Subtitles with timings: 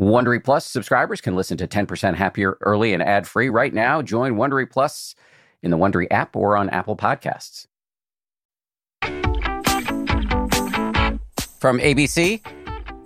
[0.00, 4.00] Wondery Plus subscribers can listen to 10% Happier early and ad free right now.
[4.00, 5.14] Join Wondery Plus
[5.62, 7.66] in the Wondery app or on Apple Podcasts.
[11.60, 12.40] From ABC,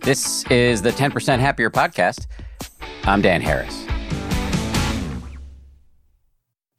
[0.02, 2.28] this is the 10% Happier podcast.
[3.02, 3.86] I'm Dan Harris.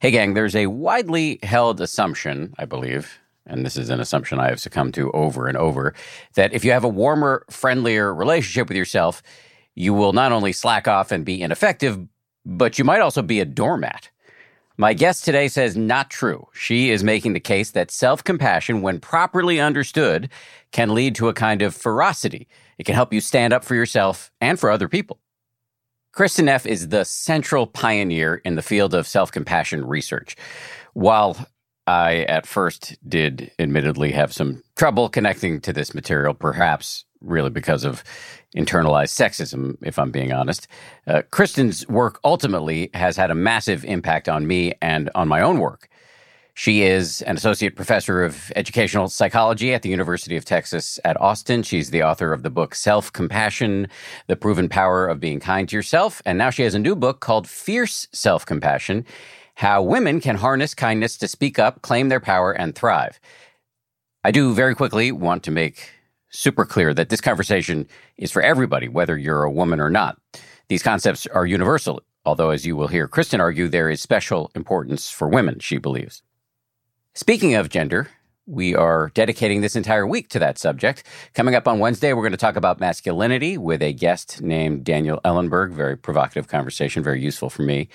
[0.00, 4.48] Hey, gang, there's a widely held assumption, I believe, and this is an assumption I
[4.48, 5.92] have succumbed to over and over,
[6.36, 9.22] that if you have a warmer, friendlier relationship with yourself,
[9.76, 11.98] you will not only slack off and be ineffective,
[12.44, 14.10] but you might also be a doormat.
[14.78, 16.48] My guest today says not true.
[16.52, 20.28] She is making the case that self compassion, when properly understood,
[20.70, 22.46] can lead to a kind of ferocity.
[22.78, 25.18] It can help you stand up for yourself and for other people.
[26.14, 30.36] Kristin Neff is the central pioneer in the field of self compassion research.
[30.92, 31.46] While
[31.86, 37.84] I at first did admittedly have some trouble connecting to this material, perhaps really because
[37.84, 38.02] of
[38.56, 40.66] internalized sexism, if I'm being honest.
[41.06, 45.58] Uh, Kristin's work ultimately has had a massive impact on me and on my own
[45.58, 45.88] work.
[46.58, 51.62] She is an associate professor of educational psychology at the University of Texas at Austin.
[51.62, 53.88] She's the author of the book Self Compassion
[54.26, 56.22] The Proven Power of Being Kind to Yourself.
[56.24, 59.04] And now she has a new book called Fierce Self Compassion
[59.56, 63.20] How Women Can Harness Kindness to Speak Up, Claim Their Power, and Thrive.
[64.24, 65.90] I do very quickly want to make
[66.36, 70.18] super clear that this conversation is for everybody, whether you're a woman or not.
[70.68, 75.10] These concepts are universal, although, as you will hear Kristin argue, there is special importance
[75.10, 76.22] for women, she believes.
[77.14, 78.08] Speaking of gender,
[78.46, 81.02] we are dedicating this entire week to that subject.
[81.34, 85.20] Coming up on Wednesday, we're going to talk about masculinity with a guest named Daniel
[85.24, 85.72] Ellenberg.
[85.72, 87.88] Very provocative conversation, very useful for me.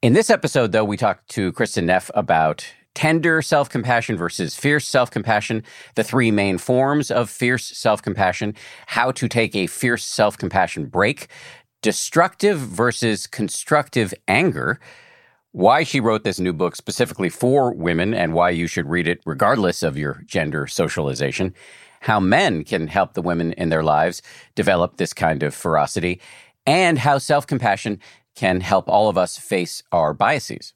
[0.00, 4.86] In this episode, though, we talked to Kristin Neff about tender self compassion versus fierce
[4.88, 5.62] self compassion,
[5.94, 8.54] the three main forms of fierce self compassion,
[8.86, 11.28] how to take a fierce self compassion break,
[11.82, 14.80] destructive versus constructive anger,
[15.52, 19.20] why she wrote this new book specifically for women and why you should read it
[19.24, 21.54] regardless of your gender socialization,
[22.00, 24.22] how men can help the women in their lives
[24.54, 26.20] develop this kind of ferocity,
[26.66, 28.00] and how self compassion
[28.34, 30.74] can help all of us face our biases.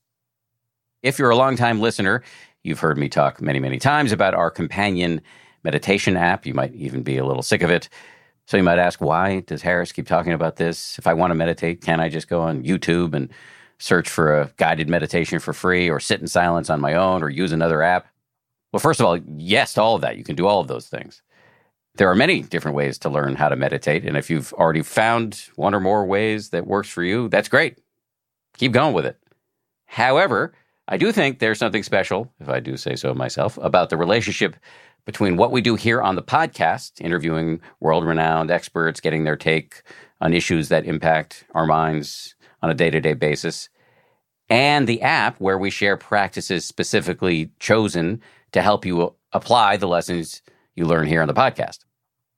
[1.03, 2.23] If you're a longtime listener,
[2.65, 5.21] you've heard me talk many, many times about our companion
[5.63, 6.45] meditation app.
[6.45, 7.89] You might even be a little sick of it.
[8.47, 10.99] So you might ask, why does Harris keep talking about this?
[10.99, 13.31] If I want to meditate, can I just go on YouTube and
[13.79, 17.29] search for a guided meditation for free or sit in silence on my own or
[17.29, 18.09] use another app?
[18.73, 20.17] Well, first of all, yes to all of that.
[20.17, 21.23] You can do all of those things.
[21.95, 24.05] There are many different ways to learn how to meditate.
[24.05, 27.79] And if you've already found one or more ways that works for you, that's great.
[28.57, 29.19] Keep going with it.
[29.87, 30.55] However,
[30.88, 34.56] I do think there's something special, if I do say so myself, about the relationship
[35.04, 39.82] between what we do here on the podcast, interviewing world renowned experts, getting their take
[40.21, 43.69] on issues that impact our minds on a day to day basis,
[44.49, 48.20] and the app where we share practices specifically chosen
[48.53, 50.41] to help you apply the lessons
[50.75, 51.81] you learn here on the podcast.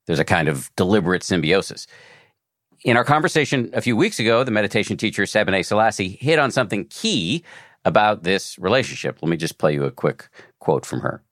[0.07, 1.87] There's a kind of deliberate symbiosis.
[2.83, 6.87] In our conversation a few weeks ago, the meditation teacher Sebene Selassie hit on something
[6.87, 7.45] key
[7.85, 9.19] about this relationship.
[9.23, 11.23] Let me just play you a quick quote from her.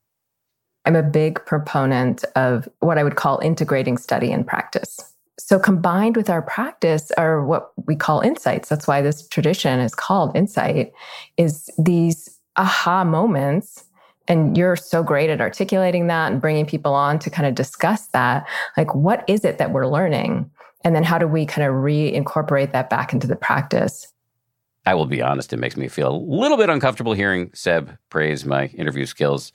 [0.84, 4.98] I'm a big proponent of what I would call integrating study and practice.
[5.38, 8.68] So, combined with our practice are what we call insights.
[8.68, 10.92] That's why this tradition is called insight,
[11.36, 13.84] is these aha moments.
[14.26, 18.08] And you're so great at articulating that and bringing people on to kind of discuss
[18.08, 18.46] that.
[18.76, 20.50] Like, what is it that we're learning?
[20.84, 24.12] And then how do we kind of reincorporate that back into the practice?
[24.88, 28.46] I will be honest, it makes me feel a little bit uncomfortable hearing Seb praise
[28.46, 29.52] my interview skills.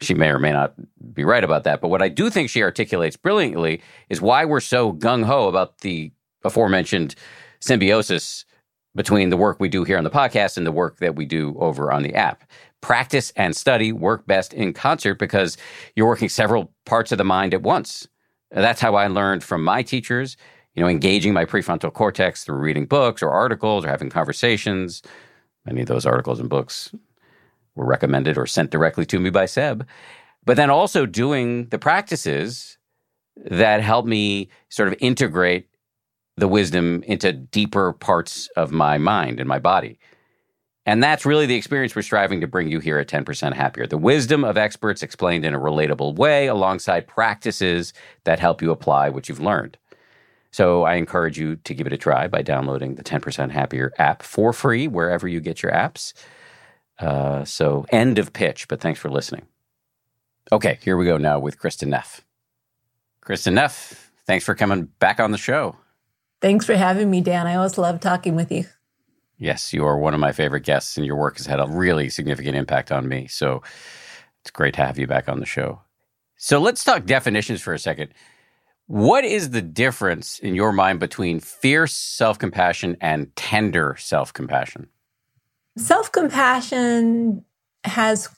[0.00, 0.72] She may or may not
[1.12, 1.82] be right about that.
[1.82, 5.80] But what I do think she articulates brilliantly is why we're so gung ho about
[5.80, 6.12] the
[6.44, 7.14] aforementioned
[7.60, 8.46] symbiosis
[8.94, 11.54] between the work we do here on the podcast and the work that we do
[11.58, 12.42] over on the app.
[12.80, 15.58] Practice and study work best in concert because
[15.94, 18.08] you're working several parts of the mind at once.
[18.50, 20.38] That's how I learned from my teachers
[20.74, 25.02] you know, engaging my prefrontal cortex through reading books or articles or having conversations.
[25.64, 26.94] Many of those articles and books
[27.74, 29.86] were recommended or sent directly to me by Seb.
[30.44, 32.76] But then also doing the practices
[33.36, 35.68] that help me sort of integrate
[36.36, 39.98] the wisdom into deeper parts of my mind and my body.
[40.86, 43.86] And that's really the experience we're striving to bring you here at 10% Happier.
[43.86, 47.94] The wisdom of experts explained in a relatable way alongside practices
[48.24, 49.78] that help you apply what you've learned.
[50.54, 54.22] So I encourage you to give it a try by downloading the 10% Happier app
[54.22, 56.12] for free wherever you get your apps.
[57.00, 59.46] Uh, so end of pitch, but thanks for listening.
[60.52, 62.20] Okay, here we go now with Kristin Neff.
[63.20, 65.74] Kristin Neff, thanks for coming back on the show.
[66.40, 67.48] Thanks for having me, Dan.
[67.48, 68.64] I always love talking with you.
[69.36, 72.08] Yes, you are one of my favorite guests, and your work has had a really
[72.08, 73.26] significant impact on me.
[73.26, 73.64] So
[74.42, 75.80] it's great to have you back on the show.
[76.36, 78.14] So let's talk definitions for a second.
[78.86, 84.88] What is the difference in your mind between fierce self compassion and tender self compassion?
[85.78, 87.44] Self compassion
[87.84, 88.28] has,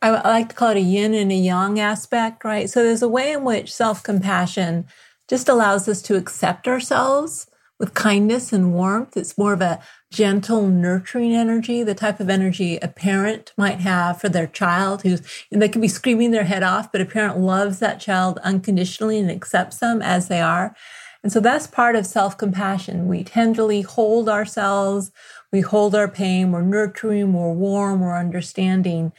[0.00, 2.70] I like to call it a yin and a yang aspect, right?
[2.70, 4.86] So there's a way in which self compassion
[5.26, 7.47] just allows us to accept ourselves
[7.78, 9.16] with kindness and warmth.
[9.16, 9.80] It's more of a
[10.10, 15.22] gentle, nurturing energy, the type of energy a parent might have for their child who's,
[15.50, 19.30] they can be screaming their head off, but a parent loves that child unconditionally and
[19.30, 20.74] accepts them as they are.
[21.22, 23.08] And so that's part of self compassion.
[23.08, 25.10] We tenderly hold ourselves,
[25.52, 29.12] we hold our pain, we're nurturing, we're warm, we're understanding.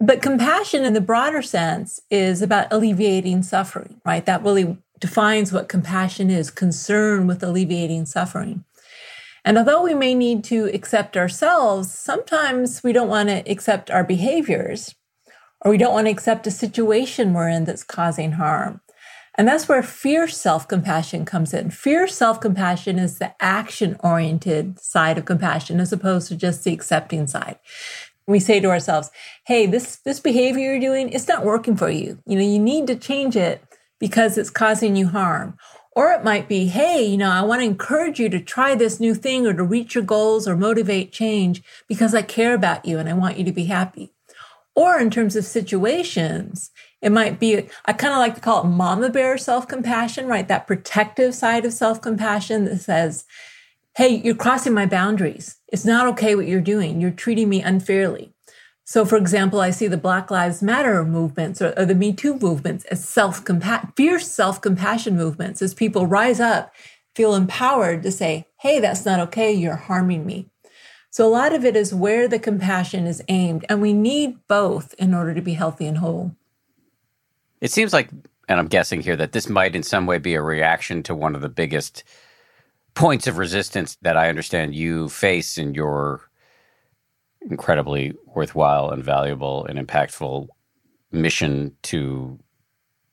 [0.00, 4.24] But compassion in the broader sense is about alleviating suffering, right?
[4.24, 8.64] That really defines what compassion is concern with alleviating suffering.
[9.44, 14.04] And although we may need to accept ourselves, sometimes we don't want to accept our
[14.04, 14.94] behaviors
[15.62, 18.80] or we don't want to accept a situation we're in that's causing harm.
[19.36, 21.70] And that's where fierce self compassion comes in.
[21.70, 26.74] Fierce self compassion is the action oriented side of compassion as opposed to just the
[26.74, 27.58] accepting side.
[28.26, 29.10] We say to ourselves,
[29.46, 32.18] hey, this, this behavior you're doing, it's not working for you.
[32.26, 33.64] You know, you need to change it
[34.00, 35.56] because it's causing you harm.
[35.92, 38.98] Or it might be, hey, you know, I want to encourage you to try this
[39.00, 42.98] new thing or to reach your goals or motivate change because I care about you
[42.98, 44.12] and I want you to be happy.
[44.74, 46.70] Or in terms of situations,
[47.02, 50.46] it might be, I kind of like to call it mama bear self compassion, right?
[50.46, 53.24] That protective side of self compassion that says,
[53.96, 55.56] hey, you're crossing my boundaries.
[55.68, 57.00] It's not okay what you're doing.
[57.00, 58.32] You're treating me unfairly.
[58.90, 62.36] So, for example, I see the Black Lives Matter movements or, or the Me Too
[62.40, 63.46] movements as self
[63.94, 66.74] fierce self compassion movements as people rise up,
[67.14, 69.52] feel empowered to say, hey, that's not okay.
[69.52, 70.50] You're harming me.
[71.08, 74.92] So, a lot of it is where the compassion is aimed, and we need both
[74.94, 76.34] in order to be healthy and whole.
[77.60, 78.10] It seems like,
[78.48, 81.36] and I'm guessing here, that this might in some way be a reaction to one
[81.36, 82.02] of the biggest
[82.94, 86.29] points of resistance that I understand you face in your
[87.42, 90.48] incredibly worthwhile and valuable and impactful
[91.12, 92.38] mission to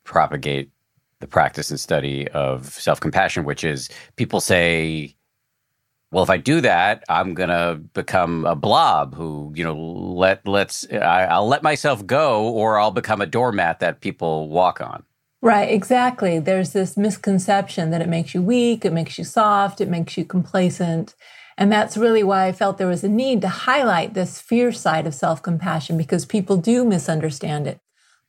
[0.04, 0.70] propagate
[1.20, 5.14] the practice and study of self compassion, which is people say,
[6.10, 10.86] well, if I do that, I'm gonna become a blob who, you know, let let's
[10.92, 15.04] I, I'll let myself go, or I'll become a doormat that people walk on.
[15.40, 16.40] Right, exactly.
[16.40, 20.24] There's this misconception that it makes you weak, it makes you soft, it makes you
[20.24, 21.14] complacent.
[21.58, 25.08] And that's really why I felt there was a need to highlight this fear side
[25.08, 27.80] of self compassion because people do misunderstand it.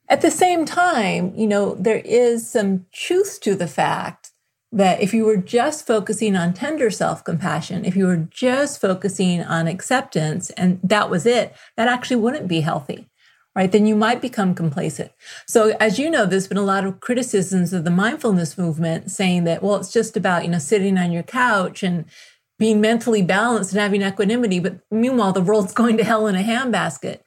[0.10, 4.32] At the same time, you know, there is some truth to the fact
[4.72, 9.44] that if you were just focusing on tender self compassion, if you were just focusing
[9.44, 13.08] on acceptance and that was it, that actually wouldn't be healthy,
[13.56, 13.72] right?
[13.72, 15.12] Then you might become complacent.
[15.48, 19.44] So, as you know, there's been a lot of criticisms of the mindfulness movement saying
[19.44, 22.06] that, well, it's just about, you know, sitting on your couch and
[22.60, 26.44] being mentally balanced and having equanimity, but meanwhile, the world's going to hell in a
[26.44, 27.22] handbasket.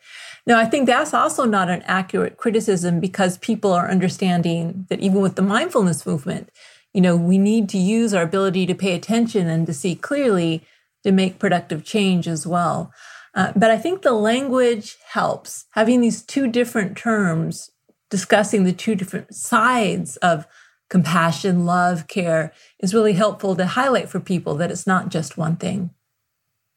[0.46, 5.20] Now, I think that's also not an accurate criticism because people are understanding that even
[5.20, 6.50] with the mindfulness movement,
[6.92, 10.62] you know, we need to use our ability to pay attention and to see clearly
[11.04, 12.92] to make productive change as well.
[13.34, 15.64] Uh, but I think the language helps.
[15.70, 17.70] Having these two different terms
[18.10, 20.46] discussing the two different sides of
[20.92, 25.56] compassion, love, care is really helpful to highlight for people that it's not just one
[25.56, 25.88] thing.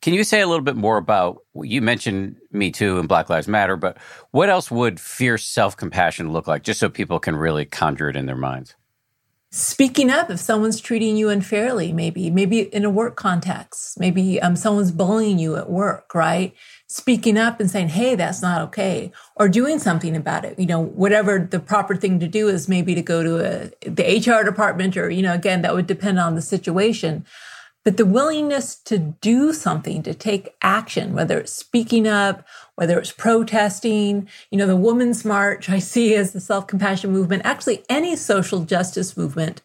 [0.01, 3.49] Can you say a little bit more about you mentioned Me Too and Black Lives
[3.49, 3.97] Matter, but
[4.31, 8.15] what else would fierce self compassion look like, just so people can really conjure it
[8.15, 8.75] in their minds?
[9.51, 14.53] speaking up if someone's treating you unfairly maybe maybe in a work context maybe um,
[14.53, 16.53] someone's bullying you at work right
[16.87, 20.79] speaking up and saying hey that's not okay or doing something about it you know
[20.79, 24.95] whatever the proper thing to do is maybe to go to a, the hr department
[24.95, 27.25] or you know again that would depend on the situation
[27.85, 33.11] but the willingness to do something, to take action, whether it's speaking up, whether it's
[33.11, 38.15] protesting, you know, the Women's March I see as the self compassion movement, actually any
[38.15, 39.61] social justice movement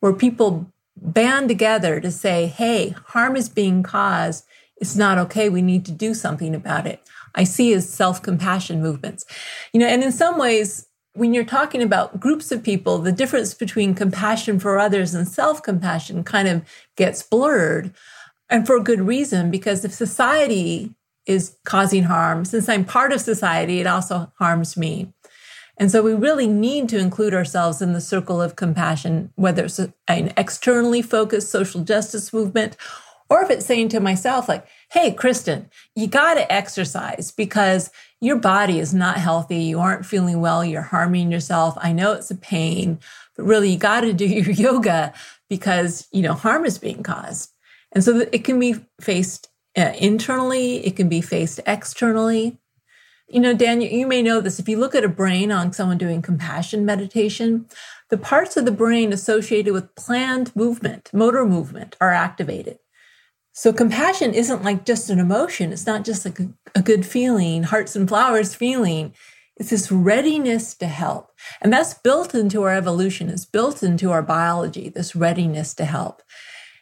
[0.00, 4.44] where people band together to say, hey, harm is being caused.
[4.82, 5.48] It's not okay.
[5.48, 7.08] We need to do something about it.
[7.36, 9.24] I see as self compassion movements.
[9.72, 13.54] You know, and in some ways, when you're talking about groups of people, the difference
[13.54, 16.62] between compassion for others and self compassion kind of
[16.96, 17.94] gets blurred.
[18.50, 20.92] And for a good reason, because if society
[21.26, 25.12] is causing harm, since I'm part of society, it also harms me.
[25.78, 29.78] And so we really need to include ourselves in the circle of compassion, whether it's
[29.78, 32.76] an externally focused social justice movement
[33.32, 38.36] or if it's saying to myself, like, hey, Kristin, you got to exercise because your
[38.36, 39.56] body is not healthy.
[39.56, 40.62] You aren't feeling well.
[40.62, 41.74] You're harming yourself.
[41.80, 43.00] I know it's a pain,
[43.34, 45.14] but really you got to do your yoga
[45.48, 47.52] because, you know, harm is being caused.
[47.92, 49.48] And so it can be faced
[49.78, 52.58] uh, internally, it can be faced externally.
[53.28, 54.58] You know, Dan, you, you may know this.
[54.58, 57.64] If you look at a brain on someone doing compassion meditation,
[58.10, 62.78] the parts of the brain associated with planned movement, motor movement, are activated.
[63.52, 65.72] So compassion isn't like just an emotion.
[65.72, 69.14] It's not just like a, a, good feeling, hearts and flowers feeling.
[69.56, 71.32] It's this readiness to help.
[71.60, 73.28] And that's built into our evolution.
[73.28, 76.22] It's built into our biology, this readiness to help.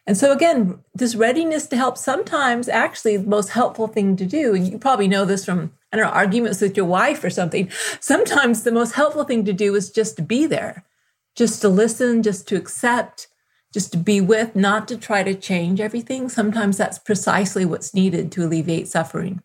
[0.06, 4.54] And so again, this readiness to help sometimes actually the most helpful thing to do.
[4.54, 7.68] And you probably know this from, I don't know, arguments with your wife or something.
[8.00, 10.84] Sometimes the most helpful thing to do is just to be there,
[11.36, 13.26] just to listen, just to accept,
[13.72, 16.28] just to be with, not to try to change everything.
[16.28, 19.42] Sometimes that's precisely what's needed to alleviate suffering.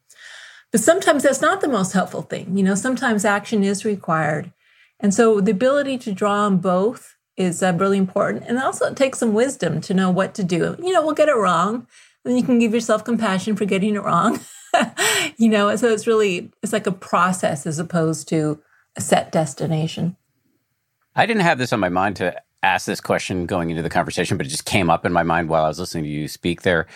[0.72, 2.58] But sometimes that's not the most helpful thing.
[2.58, 4.52] You know, sometimes action is required.
[5.00, 8.46] And so the ability to draw on both is uh, really important.
[8.48, 10.76] And also it takes some wisdom to know what to do.
[10.80, 11.88] You know, we'll get it wrong.
[12.24, 14.40] Then you can give yourself compassion for getting it wrong.
[15.38, 18.60] you know, so it's really, it's like a process as opposed to
[18.96, 20.18] a set destination.
[21.16, 24.38] I didn't have this on my mind to asked this question going into the conversation,
[24.38, 26.64] but it just came up in my mind while I was listening to you speak
[26.64, 26.88] there.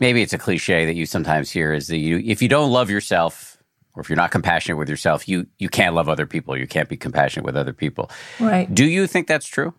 [0.00, 2.88] Maybe it's a cliche that you sometimes hear is that you, if you don't love
[2.88, 3.58] yourself,
[3.98, 6.56] or if you're not compassionate with yourself, you you can't love other people.
[6.56, 8.10] You can't be compassionate with other people.
[8.38, 8.72] Right.
[8.72, 9.74] Do you think that's true?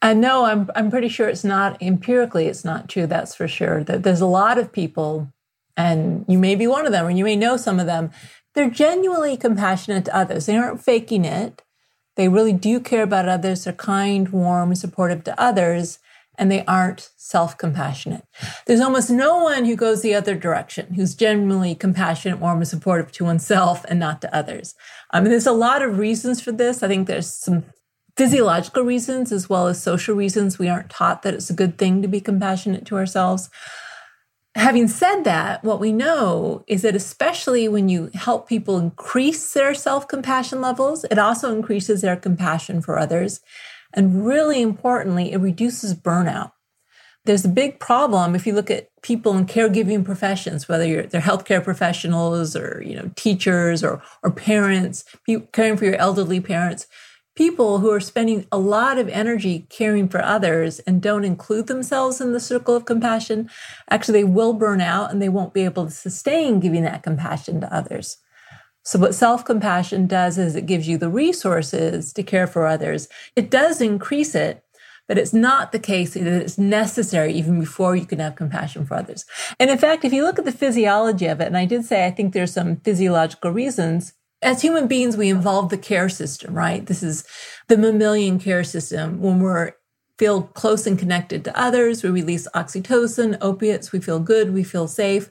[0.00, 0.44] I know.
[0.44, 2.46] I'm I'm pretty sure it's not empirically.
[2.46, 3.08] It's not true.
[3.08, 3.82] That's for sure.
[3.82, 5.32] That there's a lot of people,
[5.76, 8.12] and you may be one of them, or you may know some of them.
[8.54, 10.46] They're genuinely compassionate to others.
[10.46, 11.62] They aren't faking it.
[12.16, 13.64] They really do care about others.
[13.64, 15.98] They're kind, warm, supportive to others,
[16.38, 18.24] and they aren't self compassionate.
[18.66, 23.12] There's almost no one who goes the other direction, who's genuinely compassionate, warm, and supportive
[23.12, 24.74] to oneself and not to others.
[25.12, 26.82] Um, I mean, there's a lot of reasons for this.
[26.82, 27.64] I think there's some
[28.16, 30.58] physiological reasons as well as social reasons.
[30.58, 33.50] We aren't taught that it's a good thing to be compassionate to ourselves
[34.56, 39.74] having said that, what we know is that especially when you help people increase their
[39.74, 43.40] self compassion levels, it also increases their compassion for others.
[43.92, 46.52] And really importantly, it reduces burnout.
[47.24, 51.20] There's a big problem if you look at people in caregiving professions, whether you're they're
[51.20, 55.04] healthcare professionals or you know teachers or or parents,
[55.52, 56.86] caring for your elderly parents
[57.36, 62.20] people who are spending a lot of energy caring for others and don't include themselves
[62.20, 63.48] in the circle of compassion,
[63.90, 67.60] actually, they will burn out and they won't be able to sustain giving that compassion
[67.60, 68.16] to others.
[68.82, 73.08] So, what self compassion does is it gives you the resources to care for others.
[73.34, 74.64] It does increase it,
[75.08, 78.94] but it's not the case that it's necessary even before you can have compassion for
[78.94, 79.24] others.
[79.60, 82.06] And in fact, if you look at the physiology of it, and I did say
[82.06, 86.84] I think there's some physiological reasons, as human beings, we involve the care system, right?
[86.84, 87.24] This is
[87.68, 89.20] the mammalian care system.
[89.20, 89.72] When we're
[90.18, 94.88] feel close and connected to others, we release oxytocin, opiates, we feel good, we feel
[94.88, 95.30] safe.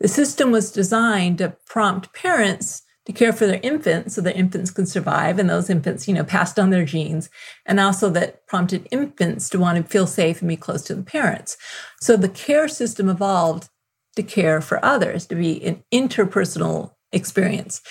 [0.00, 4.70] The system was designed to prompt parents to care for their infants so their infants
[4.70, 7.28] could survive and those infants, you know, passed on their genes.
[7.66, 11.02] And also that prompted infants to want to feel safe and be close to the
[11.02, 11.56] parents.
[12.00, 13.68] So the care system evolved
[14.16, 17.82] to care for others, to be an interpersonal experience.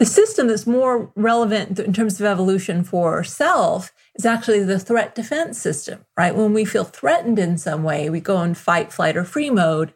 [0.00, 5.14] The system that's more relevant in terms of evolution for self is actually the threat
[5.14, 6.34] defense system, right?
[6.34, 9.92] When we feel threatened in some way, we go in fight, flight, or free mode,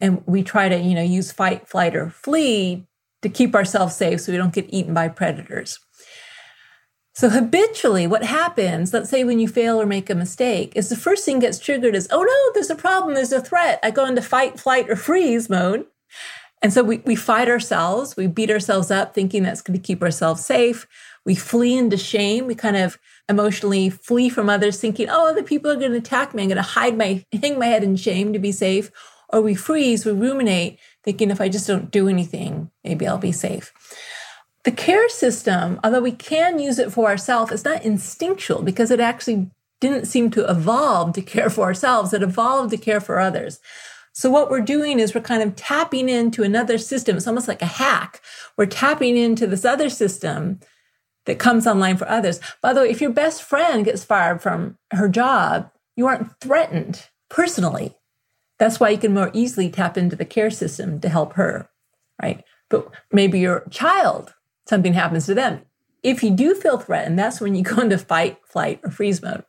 [0.00, 2.86] and we try to, you know, use fight, flight, or flee
[3.22, 5.80] to keep ourselves safe so we don't get eaten by predators.
[7.12, 10.96] So habitually, what happens, let's say when you fail or make a mistake, is the
[10.96, 13.80] first thing gets triggered is, oh no, there's a problem, there's a threat.
[13.82, 15.86] I go into fight, flight, or freeze mode.
[16.62, 20.02] And so we, we fight ourselves, we beat ourselves up thinking that's going to keep
[20.02, 20.86] ourselves safe.
[21.24, 22.46] We flee into shame.
[22.46, 22.98] We kind of
[23.28, 26.42] emotionally flee from others thinking, oh, other people are going to attack me.
[26.42, 28.90] I'm going to hide my, hang my head in shame to be safe.
[29.32, 33.32] Or we freeze, we ruminate, thinking if I just don't do anything, maybe I'll be
[33.32, 33.72] safe.
[34.64, 39.00] The care system, although we can use it for ourselves, it's not instinctual because it
[39.00, 39.50] actually
[39.80, 42.12] didn't seem to evolve to care for ourselves.
[42.12, 43.60] It evolved to care for others.
[44.12, 47.16] So what we're doing is we're kind of tapping into another system.
[47.16, 48.20] It's almost like a hack.
[48.56, 50.60] We're tapping into this other system
[51.26, 52.40] that comes online for others.
[52.60, 57.06] By the way, if your best friend gets fired from her job, you aren't threatened
[57.28, 57.96] personally.
[58.58, 61.68] That's why you can more easily tap into the care system to help her,
[62.20, 62.44] right?
[62.68, 64.34] But maybe your child,
[64.68, 65.62] something happens to them.
[66.02, 69.44] if you do feel threatened, that's when you go into fight, flight, or freeze mode.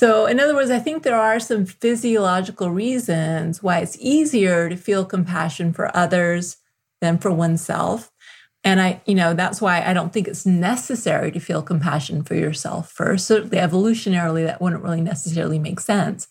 [0.00, 4.74] So, in other words, I think there are some physiological reasons why it's easier to
[4.74, 6.56] feel compassion for others
[7.02, 8.10] than for oneself.
[8.64, 12.34] And I, you know, that's why I don't think it's necessary to feel compassion for
[12.34, 13.26] yourself first.
[13.26, 16.28] Certainly, evolutionarily, that wouldn't really necessarily make sense.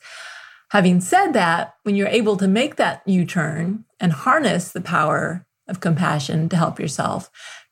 [0.71, 5.45] Having said that, when you're able to make that U turn and harness the power
[5.67, 7.29] of compassion to help yourself,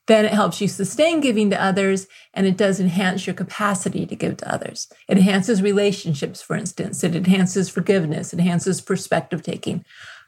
[0.08, 4.16] then it helps you sustain giving to others and it does enhance your capacity to
[4.16, 4.88] give to others.
[5.06, 9.84] It enhances relationships, for instance, it enhances forgiveness, enhances perspective taking.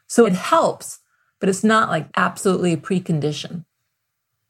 [0.07, 0.99] So it helps,
[1.39, 3.65] but it's not like absolutely a precondition.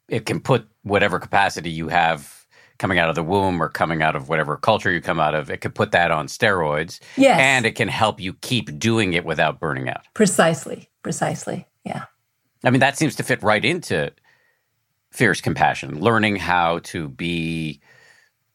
[0.08, 2.46] It can put whatever capacity you have
[2.78, 5.50] coming out of the womb or coming out of whatever culture you come out of,
[5.50, 7.00] it could put that on steroids.
[7.16, 7.38] Yes.
[7.40, 10.02] And it can help you keep doing it without burning out.
[10.14, 10.90] Precisely.
[11.02, 11.66] Precisely.
[11.84, 12.04] Yeah.
[12.64, 14.10] I mean, that seems to fit right into
[15.12, 17.80] fierce compassion, learning how to be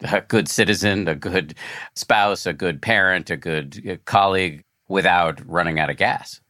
[0.01, 1.55] a good citizen, a good
[1.95, 6.41] spouse, a good parent, a good colleague without running out of gas.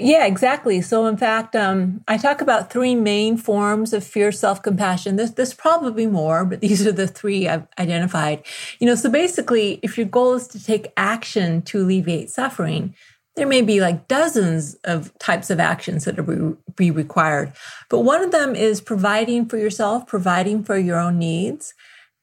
[0.00, 0.80] Yeah, exactly.
[0.80, 5.16] So, in fact, um, I talk about three main forms of fierce self compassion.
[5.16, 8.44] There's, there's probably more, but these are the three I've identified.
[8.78, 12.94] You know, so basically, if your goal is to take action to alleviate suffering,
[13.38, 17.52] there may be like dozens of types of actions that will be required.
[17.88, 21.72] But one of them is providing for yourself, providing for your own needs,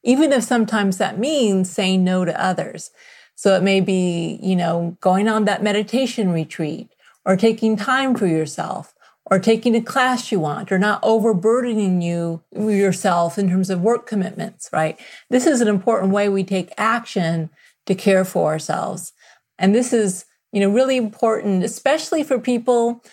[0.04, 2.90] even if sometimes that means saying no to others.
[3.34, 6.88] So it may be, you know, going on that meditation retreat
[7.24, 8.94] or taking time for yourself
[9.24, 14.06] or taking a class you want or not overburdening you yourself in terms of work
[14.06, 15.00] commitments, right?
[15.30, 17.50] This is an important way we take action
[17.86, 19.12] to care for ourselves.
[19.58, 20.26] And this is
[20.56, 23.04] you know, really important, especially for people.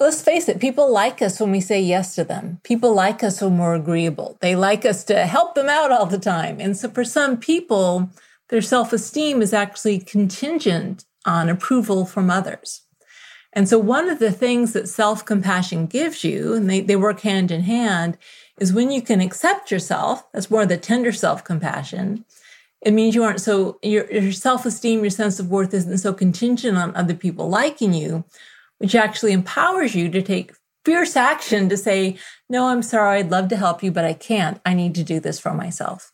[0.00, 2.60] Let's face it, people like us when we say yes to them.
[2.64, 4.38] People like us when we're agreeable.
[4.40, 6.58] They like us to help them out all the time.
[6.58, 8.08] And so for some people,
[8.48, 12.80] their self esteem is actually contingent on approval from others.
[13.52, 17.20] And so one of the things that self compassion gives you, and they, they work
[17.20, 18.16] hand in hand,
[18.58, 22.24] is when you can accept yourself, that's more the tender self compassion,
[22.86, 26.78] it means you aren't so your, your self-esteem your sense of worth isn't so contingent
[26.78, 28.24] on other people liking you
[28.78, 30.52] which actually empowers you to take
[30.84, 32.16] fierce action to say
[32.48, 34.60] no i'm sorry i'd love to help you but i can't.
[34.64, 36.12] I need to do this for myself.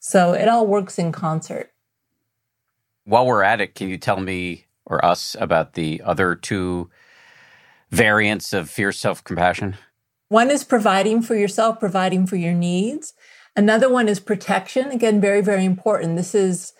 [0.00, 1.72] So it all works in concert.
[3.04, 6.90] While we're at it can you tell me or us about the other two
[7.90, 9.76] variants of fierce self-compassion?
[10.28, 13.14] One is providing for yourself providing for your needs
[13.56, 14.90] Another one is protection.
[14.90, 16.16] Again, very, very important.
[16.16, 16.74] This is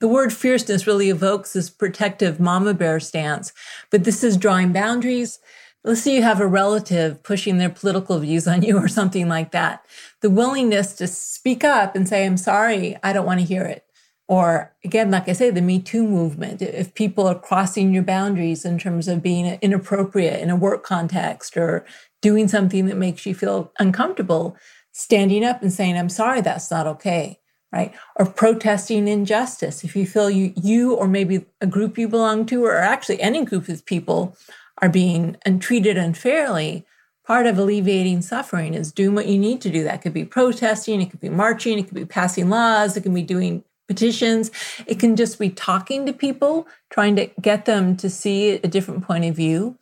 [0.00, 3.52] the word fierceness really evokes this protective mama bear stance,
[3.90, 5.38] but this is drawing boundaries.
[5.84, 9.52] Let's say you have a relative pushing their political views on you or something like
[9.52, 9.84] that.
[10.20, 13.84] The willingness to speak up and say, I'm sorry, I don't want to hear it.
[14.28, 16.62] Or again, like I say, the Me Too movement.
[16.62, 21.56] If people are crossing your boundaries in terms of being inappropriate in a work context
[21.56, 21.84] or
[22.22, 24.56] doing something that makes you feel uncomfortable,
[24.92, 27.40] standing up and saying, I'm sorry, that's not okay,
[27.72, 27.94] right?
[28.16, 29.82] Or protesting injustice.
[29.84, 33.44] If you feel you, you or maybe a group you belong to, or actually any
[33.44, 34.36] group of people
[34.78, 36.86] are being treated unfairly,
[37.24, 39.84] part of alleviating suffering is doing what you need to do.
[39.84, 43.14] That could be protesting, it could be marching, it could be passing laws, it can
[43.14, 44.50] be doing petitions.
[44.86, 49.04] It can just be talking to people, trying to get them to see a different
[49.04, 49.76] point of view.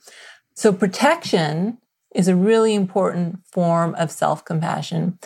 [0.55, 1.79] So protection
[2.15, 5.19] is a really important form of self-compassion.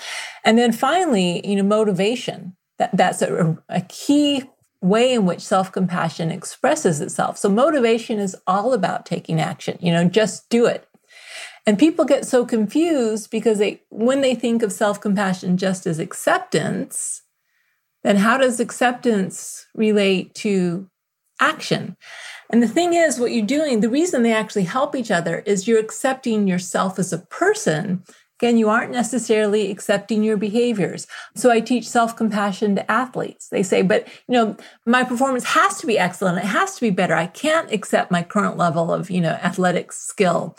[0.45, 2.57] And then finally, you know, motivation.
[2.79, 4.43] That, that's a, a key
[4.81, 7.39] way in which self-compassion expresses itself.
[7.39, 10.87] So motivation is all about taking action, you know, just do it.
[11.67, 17.23] And people get so confused because they when they think of self-compassion just as acceptance,
[18.03, 20.91] then how does acceptance relate to
[21.41, 21.97] action?
[22.55, 25.67] And the thing is, what you're doing, the reason they actually help each other is
[25.67, 28.05] you're accepting yourself as a person.
[28.39, 31.09] Again, you aren't necessarily accepting your behaviors.
[31.35, 33.49] So I teach self compassion to athletes.
[33.49, 36.39] They say, but you know, my performance has to be excellent.
[36.39, 37.17] It has to be better.
[37.17, 40.57] I can't accept my current level of, you know, athletic skill.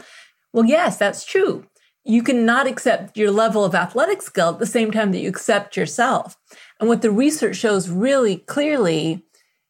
[0.52, 1.66] Well, yes, that's true.
[2.04, 5.78] You cannot accept your level of athletic skill at the same time that you accept
[5.78, 6.36] yourself.
[6.82, 9.25] And what the research shows really clearly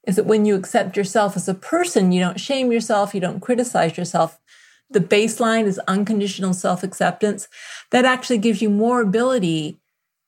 [0.07, 3.41] is that when you accept yourself as a person, you don't shame yourself, you don't
[3.41, 4.39] criticize yourself.
[4.89, 7.47] The baseline is unconditional self acceptance.
[7.91, 9.79] That actually gives you more ability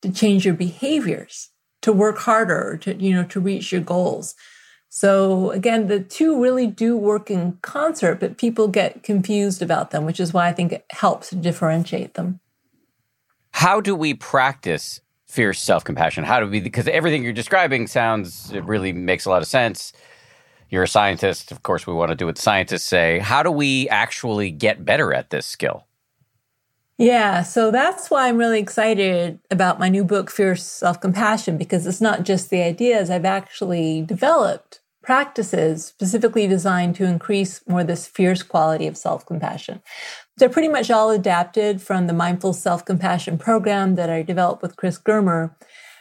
[0.01, 1.49] to change your behaviors,
[1.81, 4.35] to work harder, to, you know, to reach your goals.
[4.89, 10.05] So again, the two really do work in concert, but people get confused about them,
[10.05, 12.39] which is why I think it helps to differentiate them.
[13.51, 15.01] How do we practice
[15.37, 16.23] fierce self compassion?
[16.23, 19.93] How do we, because everything you're describing sounds, it really makes a lot of sense.
[20.71, 21.51] You're a scientist.
[21.51, 23.19] Of course, we want to do what scientists say.
[23.19, 25.85] How do we actually get better at this skill?
[26.97, 31.85] Yeah, so that's why I'm really excited about my new book, Fierce Self Compassion, because
[31.85, 33.11] it's not just the ideas.
[33.11, 39.83] I've actually developed practices specifically designed to increase more this fierce quality of self compassion.
[40.37, 44.75] They're pretty much all adapted from the Mindful Self Compassion program that I developed with
[44.75, 45.55] Chris Germer.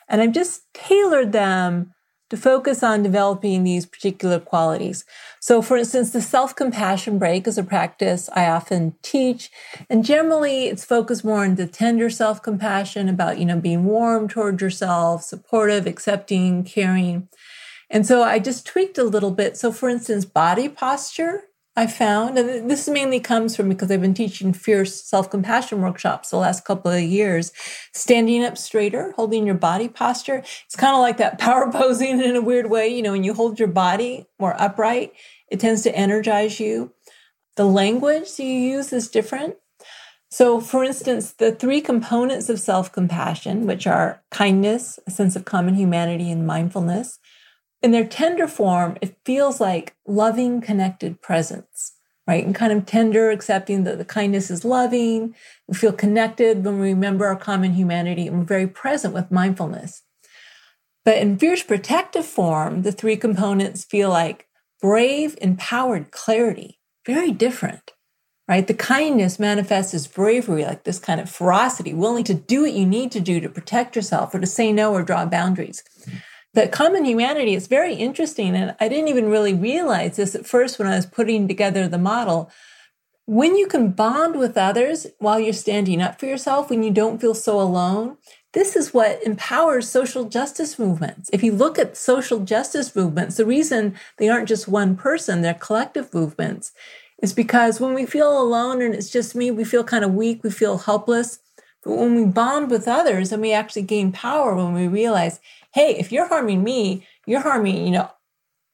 [0.09, 1.95] And I've just tailored them
[2.29, 5.05] to focus on developing these particular qualities.
[5.41, 9.51] So, for instance, the self compassion break is a practice I often teach.
[9.89, 14.29] And generally, it's focused more on the tender self compassion about, you know, being warm
[14.29, 17.29] towards yourself, supportive, accepting, caring.
[17.89, 19.57] And so I just tweaked a little bit.
[19.57, 21.45] So, for instance, body posture
[21.79, 26.31] I found, and this mainly comes from because I've been teaching fierce self compassion workshops
[26.31, 27.53] the last couple of years.
[27.93, 30.43] Standing up straighter, holding your body posture.
[30.65, 32.89] It's kind of like that power posing in a weird way.
[32.89, 35.13] You know, when you hold your body more upright,
[35.51, 36.95] it tends to energize you.
[37.57, 39.57] The language you use is different.
[40.31, 45.45] So, for instance, the three components of self compassion, which are kindness, a sense of
[45.45, 47.19] common humanity, and mindfulness,
[47.87, 51.93] in their tender form, it feels like loving, connected presence,
[52.27, 52.45] right?
[52.45, 55.37] And kind of tender, accepting that the kindness is loving.
[55.69, 60.03] We feel connected when we remember our common humanity and we're very present with mindfulness.
[61.05, 64.49] But in fierce protective form, the three components feel like
[64.83, 67.93] brave, empowered clarity, very different,
[68.49, 68.67] right?
[68.67, 72.85] The kindness manifests as bravery, like this kind of ferocity, willing to do what you
[72.85, 75.85] need to do to protect yourself or to say no or draw boundaries.
[76.57, 78.57] But common humanity is very interesting.
[78.57, 81.99] And I didn't even really realize this at first when I was putting together the
[81.99, 82.51] model.
[83.27, 87.21] When you can bond with others while you're standing up for yourself, when you don't
[87.21, 88.17] feel so alone,
[88.55, 91.29] this is what empowers social justice movements.
[91.31, 95.53] If you look at social justice movements, the reason they aren't just one person, they're
[95.53, 96.73] collective movements,
[97.23, 100.43] is because when we feel alone and it's just me, we feel kind of weak,
[100.43, 101.39] we feel helpless.
[101.83, 105.39] But when we bond with others and we actually gain power when we realize,
[105.77, 108.11] hey, if you're harming me, you're harming, you know,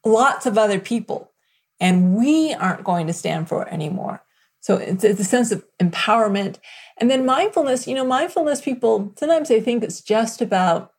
[0.06, 1.32] lots of other people.
[1.80, 4.22] And we aren't going to stand for it anymore.
[4.60, 6.60] So it's, it's a sense of empowerment.
[6.98, 10.92] And then mindfulness, you know, mindfulness people, sometimes they think it's just about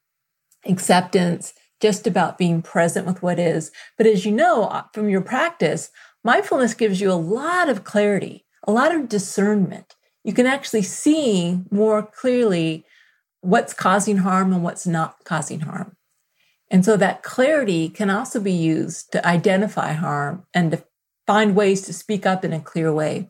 [0.66, 3.72] acceptance, just about being present with what is.
[3.98, 5.90] But as you know uh, from your practice,
[6.22, 9.96] mindfulness gives you a lot of clarity, a lot of discernment.
[10.26, 12.86] You can actually see more clearly
[13.44, 15.96] what's causing harm and what's not causing harm.
[16.72, 20.84] And so that clarity can also be used to identify harm and to
[21.28, 23.30] find ways to speak up in a clear way.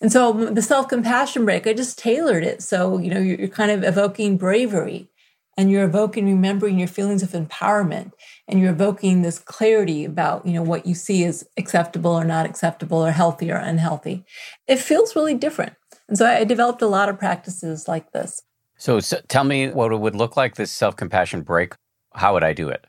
[0.00, 2.60] And so the self compassion break, I just tailored it.
[2.60, 5.08] So, you know, you're, kind of evoking bravery
[5.56, 8.12] and you're evoking remembering your feelings of empowerment
[8.48, 12.46] and you're evoking this clarity about, you know, what you see as acceptable or not
[12.46, 14.24] acceptable or healthy or unhealthy.
[14.66, 15.74] It feels really different.
[16.08, 18.42] And so I developed a lot of practices like this.
[18.82, 21.74] So, so tell me what it would look like this self compassion break.
[22.14, 22.84] How would I do it?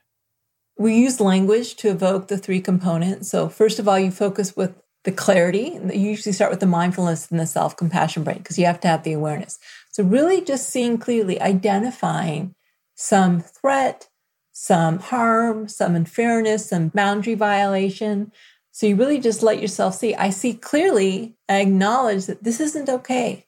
[0.76, 3.30] We use language to evoke the three components.
[3.30, 5.80] So, first of all, you focus with the clarity.
[5.94, 8.88] You usually start with the mindfulness and the self compassion break because you have to
[8.88, 9.60] have the awareness.
[9.92, 12.56] So, really just seeing clearly, identifying
[12.96, 14.10] some threat,
[14.52, 18.32] some harm, some unfairness, some boundary violation.
[18.72, 22.90] So, you really just let yourself see, I see clearly, I acknowledge that this isn't
[22.90, 23.46] okay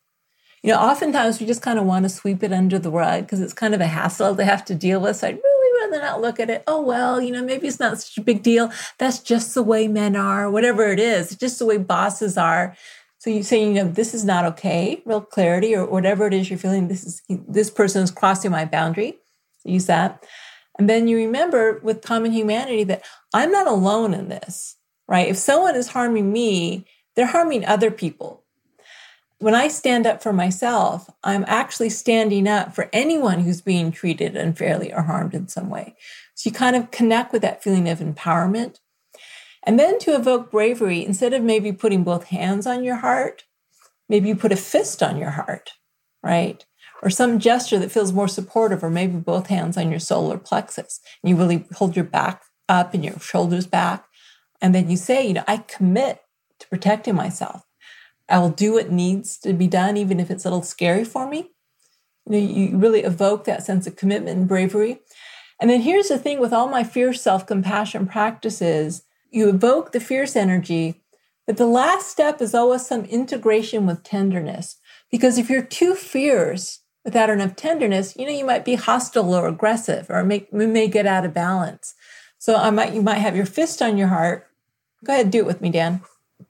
[0.65, 3.39] you know, oftentimes we just kind of want to sweep it under the rug because
[3.39, 5.17] it's kind of a hassle to have to deal with.
[5.17, 6.63] So I'd really rather not look at it.
[6.65, 8.71] Oh, well, you know, maybe it's not such a big deal.
[8.97, 12.75] That's just the way men are, whatever it is, it's just the way bosses are.
[13.19, 16.49] So you say, you know, this is not okay, real clarity, or whatever it is
[16.49, 16.88] you're feeling.
[16.88, 19.19] This is this person is crossing my boundary.
[19.65, 20.25] Use that.
[20.80, 23.04] And then you remember with common humanity that
[23.36, 25.28] I'm not alone in this, right?
[25.28, 28.45] If someone is harming me, they're harming other people
[29.39, 34.36] when I stand up for myself, I'm actually standing up for anyone who's being treated
[34.36, 35.95] unfairly or harmed in some way.
[36.36, 38.80] So you kind of connect with that feeling of empowerment.
[39.63, 43.43] And then to evoke bravery, instead of maybe putting both hands on your heart,
[44.08, 45.71] maybe you put a fist on your heart,
[46.24, 46.63] right?
[47.02, 51.02] Or some gesture that feels more supportive, or maybe both hands on your solar plexus.
[51.21, 54.06] And you really hold your back up and your shoulders back.
[54.62, 56.21] And then you say, you know, I commit
[56.60, 57.63] to protecting myself.
[58.28, 61.28] I will do what needs to be done, even if it's a little scary for
[61.28, 61.52] me.
[62.26, 65.00] You know, you really evoke that sense of commitment and bravery.
[65.62, 70.00] And then here's the thing with all my fierce self compassion practices, you evoke the
[70.00, 71.04] fierce energy,
[71.46, 74.78] but the last step is always some integration with tenderness.
[75.12, 79.48] Because if you're too fierce, without enough tenderness, you know, you might be hostile or
[79.48, 81.94] aggressive or make, may get out of balance.
[82.40, 84.48] So I might, you might have your fist on your heart.
[85.06, 86.02] Go ahead, do it with me, Dan.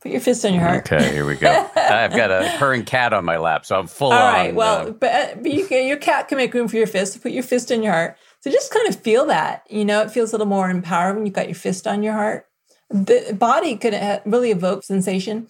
[0.02, 0.92] Put your fist on your heart.
[0.92, 1.70] Okay, here we go.
[1.76, 4.34] I've got a purring cat on my lap, so I'm full All on.
[4.34, 4.56] right.
[4.56, 7.14] Well, uh, but, uh, but you can, your cat can make room for your fist.
[7.14, 8.18] So put your fist on your heart.
[8.42, 9.64] So just kind of feel that.
[9.70, 11.18] You know, it feels a little more empowering.
[11.18, 12.48] When you've got your fist on your heart.
[12.90, 15.48] The body could uh, really evoke sensation.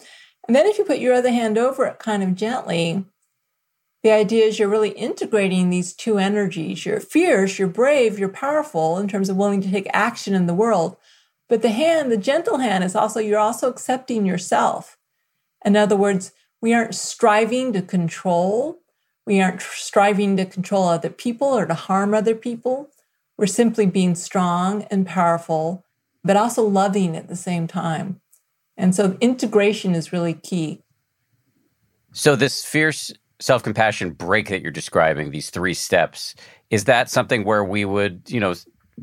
[0.48, 3.04] And then if you put your other hand over it kind of gently,
[4.04, 6.86] the idea is you're really integrating these two energies.
[6.86, 10.54] You're fierce, you're brave, you're powerful in terms of willing to take action in the
[10.54, 10.96] world.
[11.48, 14.98] But the hand, the gentle hand, is also, you're also accepting yourself.
[15.64, 16.32] In other words,
[16.62, 18.80] we aren't striving to control.
[19.26, 22.90] We aren't striving to control other people or to harm other people.
[23.38, 25.86] We're simply being strong and powerful,
[26.24, 28.22] but also loving at the same time.
[28.78, 30.82] And so integration is really key.
[32.16, 36.34] so this fierce self-compassion break that you're describing, these three steps,
[36.70, 38.54] is that something where we would, you know,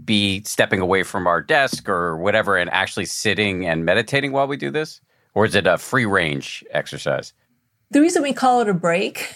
[0.04, 4.56] be stepping away from our desk or whatever and actually sitting and meditating while we
[4.56, 5.00] do this?
[5.34, 7.32] Or is it a free range exercise?
[7.90, 9.34] The reason we call it a break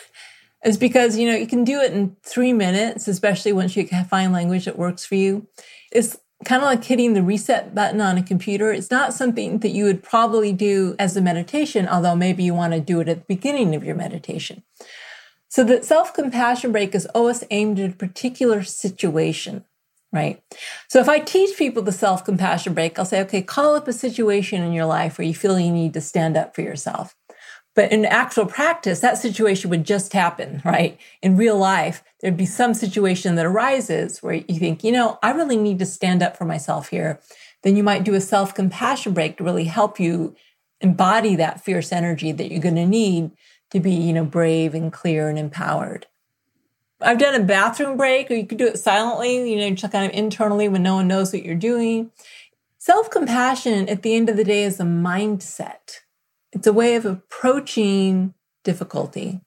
[0.65, 4.33] is because, you know, you can do it in three minutes, especially once you find
[4.33, 5.47] language that works for you.
[5.93, 8.73] It's kind of like hitting the reset button on a computer.
[8.73, 12.73] It's not something that you would probably do as a meditation, although maybe you want
[12.73, 14.63] to do it at the beginning of your meditation.
[15.49, 19.65] So the self-compassion break is always aimed at a particular situation,
[20.17, 20.43] right?
[20.89, 24.63] So if I teach people the self-compassion break, I'll say, okay, call up a situation
[24.63, 27.15] in your life where you feel you need to stand up for yourself.
[27.77, 30.99] But in actual practice, that situation would just happen, right?
[31.23, 35.31] In real life, there'd be some situation that arises where you think, you know, I
[35.33, 37.21] really need to stand up for myself here.
[37.63, 40.35] Then you might do a self compassion break to really help you
[40.81, 43.33] embody that fierce energy that you're going to need
[43.73, 46.07] to be, you know, brave and clear and empowered.
[47.01, 50.11] I've done a bathroom break, or you could do it silently, you know, just kind
[50.11, 52.11] of internally when no one knows what you're doing.
[52.79, 56.01] Self compassion at the end of the day is a mindset
[56.57, 58.33] it's a way of approaching
[58.65, 59.41] difficulty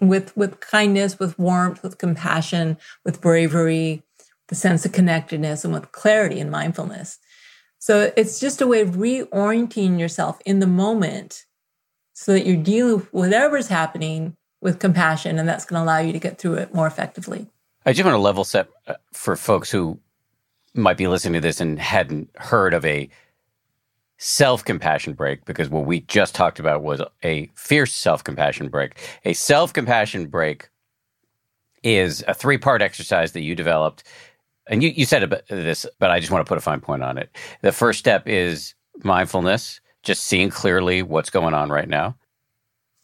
[0.00, 4.02] with with kindness with warmth with compassion with bravery
[4.48, 7.18] the sense of connectedness and with clarity and mindfulness
[7.78, 11.44] so it's just a way of reorienting yourself in the moment
[12.12, 16.12] so that you're dealing with whatever's happening with compassion and that's going to allow you
[16.12, 17.46] to get through it more effectively
[17.86, 20.00] I just want to level set uh, for folks who
[20.74, 23.08] might be listening to this and hadn't heard of a
[24.18, 28.98] self compassion break because what we just talked about was a fierce self compassion break.
[29.24, 30.68] A self compassion break
[31.82, 34.04] is a three part exercise that you developed.
[34.66, 37.02] And you, you said about this, but I just want to put a fine point
[37.02, 37.36] on it.
[37.60, 42.16] The first step is mindfulness, just seeing clearly what's going on right now.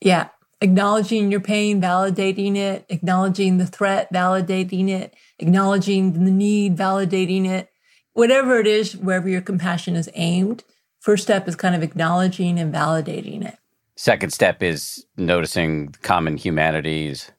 [0.00, 0.28] Yeah.
[0.60, 7.70] Acknowledging your pain, validating it, acknowledging the threat, validating it, acknowledging the need, validating it.
[8.12, 10.64] Whatever it is, wherever your compassion is aimed,
[11.00, 13.56] First step is kind of acknowledging and validating it.
[13.96, 17.32] Second step is noticing common humanities.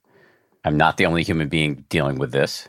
[0.65, 2.67] I'm not the only human being dealing with this.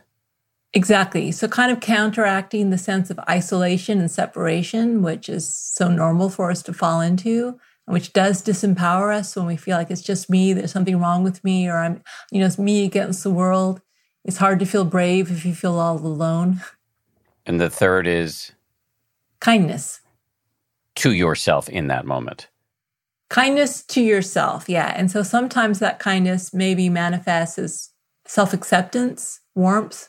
[0.75, 1.33] Exactly.
[1.33, 6.51] So, kind of counteracting the sense of isolation and separation, which is so normal for
[6.51, 10.53] us to fall into, which does disempower us when we feel like it's just me,
[10.53, 13.81] there's something wrong with me, or I'm, you know, it's me against the world.
[14.25, 16.61] It's hard to feel brave if you feel all alone.
[17.45, 18.53] And the third is
[19.40, 20.01] kindness
[20.97, 22.49] to yourself in that moment.
[23.29, 24.92] Kindness to yourself, yeah.
[24.95, 27.90] And so sometimes that kindness maybe manifests as
[28.27, 30.09] self acceptance, warmth.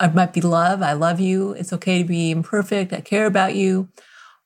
[0.00, 0.82] It might be love.
[0.82, 1.52] I love you.
[1.52, 2.92] It's okay to be imperfect.
[2.92, 3.88] I care about you.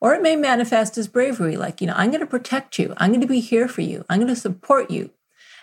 [0.00, 2.92] Or it may manifest as bravery, like, you know, I'm going to protect you.
[2.98, 4.04] I'm going to be here for you.
[4.10, 5.10] I'm going to support you.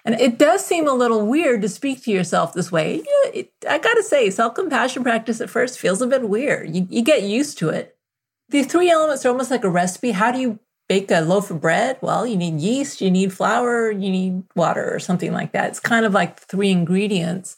[0.06, 3.04] And it does seem a little weird to speak to yourself this way.
[3.26, 6.76] it, I got to say, self compassion practice at first feels a bit weird.
[6.76, 7.96] You, you get used to it.
[8.50, 10.12] The three elements are almost like a recipe.
[10.12, 11.98] How do you bake a loaf of bread?
[12.02, 15.70] Well, you need yeast, you need flour, you need water, or something like that.
[15.70, 17.56] It's kind of like three ingredients,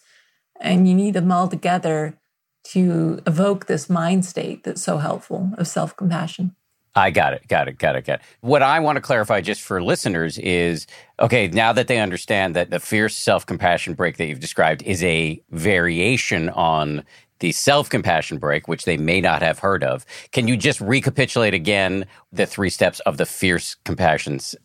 [0.61, 2.19] and you need them all together
[2.65, 6.55] to evoke this mind state that's so helpful of self compassion.
[6.95, 8.25] I got it, got it, got it, got it.
[8.39, 10.87] What I want to clarify just for listeners is
[11.19, 15.03] okay, now that they understand that the fierce self compassion break that you've described is
[15.03, 17.03] a variation on
[17.39, 20.05] the self compassion break, which they may not have heard of.
[20.31, 24.55] Can you just recapitulate again the three steps of the fierce compassions?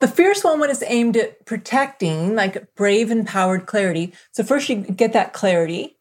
[0.00, 4.12] The fierce one is aimed at protecting, like brave, empowered clarity.
[4.32, 5.96] So, first, you get that clarity.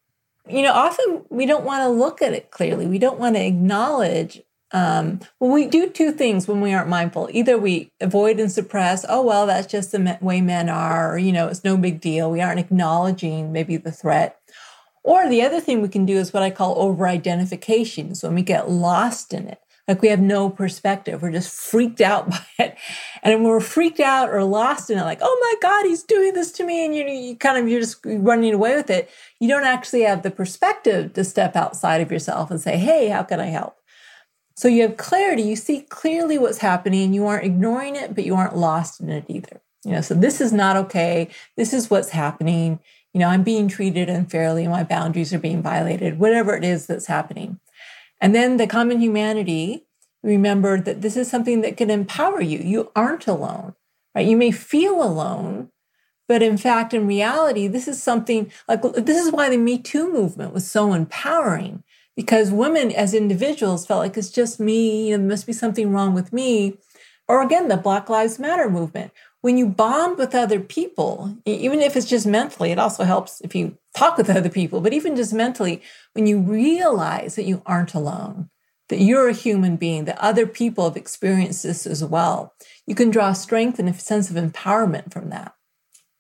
[0.50, 2.88] You know, often we don't want to look at it clearly.
[2.88, 7.30] We don't want to acknowledge Um, well, we do two things when we aren't mindful.
[7.32, 11.32] Either we avoid and suppress, oh, well, that's just the way men are, or, you
[11.32, 12.30] know, it's no big deal.
[12.30, 14.40] We aren't acknowledging maybe the threat.
[15.04, 18.14] Or the other thing we can do is what I call over identification.
[18.14, 22.02] So when we get lost in it, like we have no perspective, we're just freaked
[22.02, 22.78] out by it.
[23.24, 26.34] And when we're freaked out or lost in it, like, oh my God, he's doing
[26.34, 29.48] this to me, and you, you kind of, you're just running away with it, you
[29.48, 33.40] don't actually have the perspective to step outside of yourself and say, hey, how can
[33.40, 33.78] I help?
[34.58, 38.34] So you have clarity, you see clearly what's happening, you aren't ignoring it, but you
[38.34, 39.62] aren't lost in it either.
[39.86, 41.30] You know, so this is not okay.
[41.56, 42.80] This is what's happening.
[43.14, 47.06] You know, I'm being treated unfairly, my boundaries are being violated, whatever it is that's
[47.06, 47.60] happening.
[48.20, 49.86] And then the common humanity,
[50.24, 52.58] remember that this is something that can empower you.
[52.58, 53.76] You aren't alone,
[54.16, 54.26] right?
[54.26, 55.70] You may feel alone,
[56.28, 60.12] but in fact, in reality, this is something like this is why the Me Too
[60.12, 61.84] movement was so empowering
[62.18, 65.92] because women as individuals felt like it's just me, you know, there must be something
[65.92, 66.78] wrong with me.
[67.28, 69.12] Or again, the Black Lives Matter movement.
[69.42, 73.54] When you bond with other people, even if it's just mentally, it also helps if
[73.54, 75.82] you talk with other people, but even just mentally,
[76.14, 78.50] when you realize that you aren't alone,
[78.90, 82.56] that you're a human being, that other people have experienced this as well,
[82.88, 85.54] you can draw strength and a sense of empowerment from that.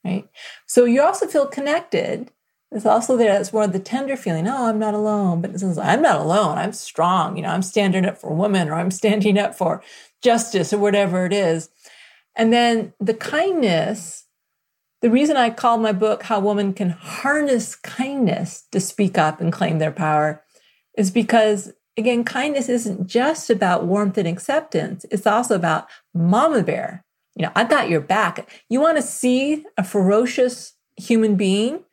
[0.06, 0.30] Right.
[0.68, 2.32] So you also feel connected
[2.72, 3.40] it's also there.
[3.40, 4.48] It's more of the tender feeling.
[4.48, 5.42] Oh, I'm not alone.
[5.42, 6.58] But it says, I'm not alone.
[6.58, 7.38] I'm strong.
[7.38, 9.82] You know, I'm standing up for women or I'm standing up for
[10.22, 11.70] justice or whatever it is.
[12.36, 14.26] And then the kindness,
[15.02, 19.52] the reason I call my book How Women Can Harness Kindness to Speak Up and
[19.54, 20.44] Claim Their Power
[20.98, 25.06] is because, again, kindness isn't just about warmth and acceptance.
[25.10, 27.06] It's also about mama bear.
[27.36, 28.50] You know, I got your back.
[28.68, 31.84] You want to see a ferocious human being?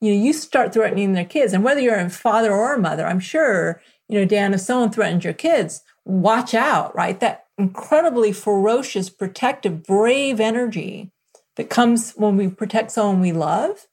[0.00, 1.52] You know, you start threatening their kids.
[1.52, 4.90] And whether you're a father or a mother, I'm sure, you know, Dan, if someone
[4.90, 7.18] threatens your kids, watch out, right?
[7.20, 11.10] That incredibly ferocious, protective, brave energy
[11.56, 13.86] that comes when we protect someone we love,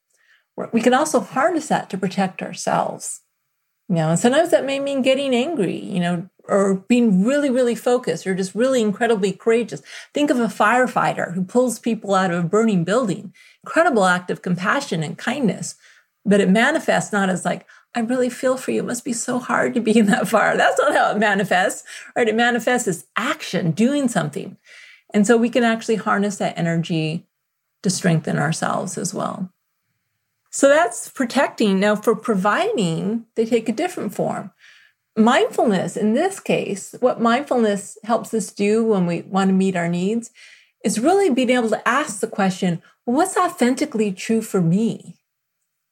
[0.71, 3.21] we can also harness that to protect ourselves.
[3.89, 7.75] You know, and sometimes that may mean getting angry, you know, or being really, really
[7.75, 9.81] focused or just really incredibly courageous.
[10.13, 13.33] Think of a firefighter who pulls people out of a burning building.
[13.63, 15.75] Incredible act of compassion and kindness
[16.25, 18.79] but it manifests not as like, I really feel for you.
[18.79, 20.57] It must be so hard to be in that fire.
[20.57, 21.83] That's not how it manifests,
[22.15, 22.27] right?
[22.27, 24.57] It manifests as action, doing something.
[25.13, 27.25] And so we can actually harness that energy
[27.83, 29.49] to strengthen ourselves as well.
[30.49, 31.79] So that's protecting.
[31.81, 34.51] Now, for providing, they take a different form.
[35.17, 39.89] Mindfulness, in this case, what mindfulness helps us do when we want to meet our
[39.89, 40.31] needs
[40.83, 45.17] is really being able to ask the question, well, what's authentically true for me?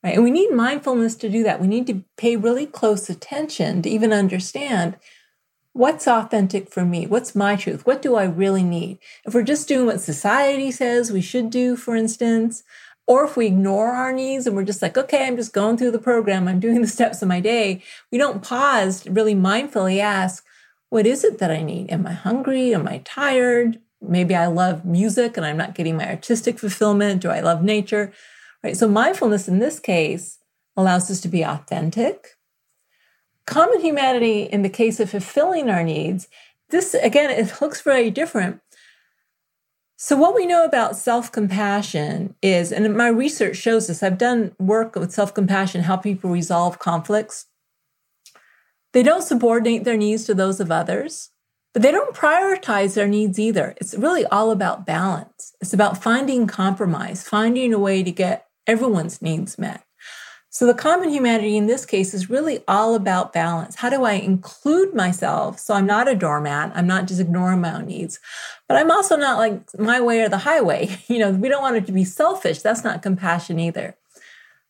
[0.04, 0.16] Right?
[0.16, 1.62] And we need mindfulness to do that.
[1.62, 4.98] We need to pay really close attention to even understand
[5.74, 7.08] what's authentic for me?
[7.08, 7.86] What's my truth?
[7.86, 9.00] What do I really need?
[9.26, 12.64] If we're just doing what society says we should do, for instance,
[13.08, 15.92] or if we ignore our needs and we're just like, okay, I'm just going through
[15.92, 20.00] the program, I'm doing the steps of my day, we don't pause to really mindfully
[20.00, 20.46] ask,
[20.90, 21.90] what is it that I need?
[21.90, 22.74] Am I hungry?
[22.74, 23.80] Am I tired?
[24.00, 27.22] Maybe I love music and I'm not getting my artistic fulfillment.
[27.22, 28.14] Do I love nature?
[28.64, 28.78] Right?
[28.78, 30.40] So mindfulness in this case
[30.76, 32.30] allows us to be authentic.
[33.46, 36.28] Common humanity in the case of fulfilling our needs,
[36.70, 38.62] this again, it looks very different.
[39.98, 44.54] So, what we know about self compassion is, and my research shows this, I've done
[44.60, 47.46] work with self compassion, help people resolve conflicts.
[48.94, 51.30] They don't subordinate their needs to those of others.
[51.74, 53.74] But they don't prioritize their needs either.
[53.78, 55.56] It's really all about balance.
[55.60, 59.84] It's about finding compromise, finding a way to get everyone's needs met.
[60.54, 63.76] So the common humanity in this case is really all about balance.
[63.78, 66.72] How do I include myself so I'm not a doormat?
[66.76, 68.20] I'm not just ignoring my own needs,
[68.68, 70.96] but I'm also not like my way or the highway.
[71.08, 72.62] You know, we don't want it to be selfish.
[72.62, 73.96] That's not compassion either.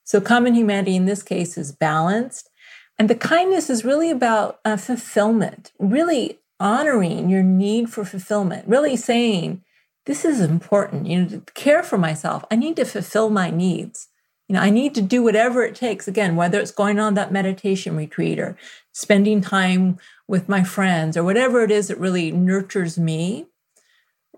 [0.06, 2.50] So common humanity in this case is balanced.
[2.98, 8.96] And the kindness is really about uh, fulfillment, really honoring your need for fulfillment, really
[8.96, 9.63] saying,
[10.06, 11.08] this is important.
[11.08, 12.44] You know, to care for myself.
[12.52, 14.10] I need to fulfill my needs.
[14.48, 16.08] You know, I need to do whatever it takes.
[16.08, 18.58] Again, whether it's going on that meditation retreat or
[18.92, 19.98] spending time
[20.28, 23.48] with my friends or whatever it is that really nurtures me.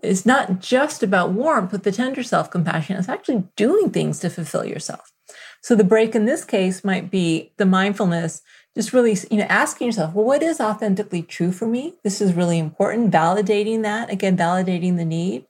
[0.02, 2.96] It's not just about warmth with the tender self compassion.
[2.96, 5.12] It's actually doing things to fulfill yourself.
[5.60, 8.42] So the break in this case might be the mindfulness,
[8.76, 11.94] just really, you know, asking yourself, well, what is authentically true for me?
[12.04, 13.10] This is really important.
[13.10, 15.44] Validating that, again, validating the need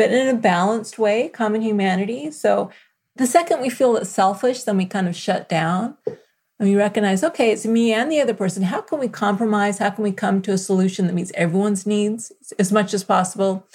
[0.00, 2.30] but in a balanced way, common humanity.
[2.30, 2.70] So
[3.16, 5.98] the second we feel it's selfish, then we kind of shut down.
[6.06, 8.62] and we recognize, okay, it's me and the other person.
[8.62, 9.76] How can we compromise?
[9.76, 13.66] How can we come to a solution that meets everyone's needs as much as possible?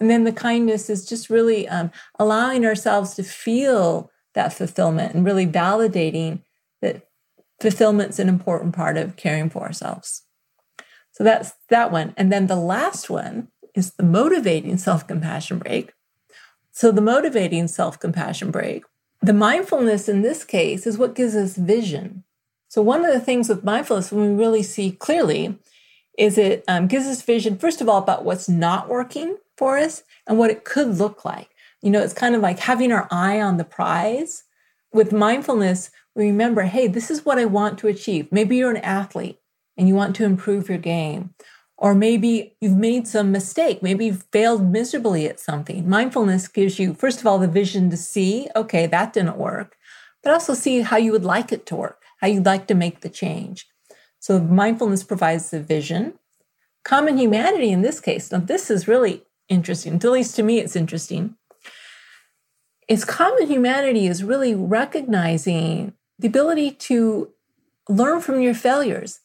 [0.00, 5.24] And then the kindness is just really um, allowing ourselves to feel that fulfillment and
[5.24, 6.42] really validating
[6.82, 7.06] that
[7.60, 10.22] fulfillment's an important part of caring for ourselves.
[11.12, 12.14] So that's that one.
[12.16, 15.92] And then the last one is the motivating self compassion break.
[16.72, 18.84] So the motivating self compassion break,
[19.22, 22.24] the mindfulness in this case is what gives us vision.
[22.68, 25.58] So, one of the things with mindfulness, when we really see clearly,
[26.18, 30.02] is it um, gives us vision, first of all, about what's not working for us
[30.26, 31.48] and what it could look like.
[31.80, 34.44] You know, it's kind of like having our eye on the prize.
[34.92, 38.32] With mindfulness, we remember, hey, this is what I want to achieve.
[38.32, 39.38] Maybe you're an athlete
[39.76, 41.34] and you want to improve your game.
[41.80, 43.82] Or maybe you've made some mistake.
[43.82, 45.88] Maybe you've failed miserably at something.
[45.88, 49.76] Mindfulness gives you, first of all, the vision to see, okay, that didn't work,
[50.22, 53.00] but also see how you would like it to work how you'd like to make
[53.00, 53.66] the change.
[54.20, 56.14] So mindfulness provides the vision.
[56.84, 60.76] Common humanity in this case, now this is really interesting, at least to me it's
[60.76, 61.36] interesting,
[62.88, 67.32] is common humanity is really recognizing the ability to
[67.88, 69.20] learn from your failures.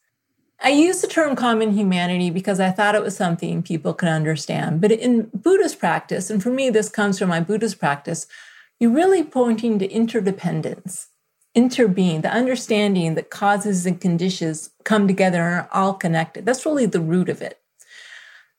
[0.64, 4.80] I use the term common humanity because I thought it was something people could understand.
[4.80, 8.28] But in Buddhist practice, and for me, this comes from my Buddhist practice,
[8.80, 11.10] you're really pointing to interdependence
[11.56, 16.46] interbeing, the understanding that causes and conditions come together and are all connected.
[16.46, 17.60] That's really the root of it.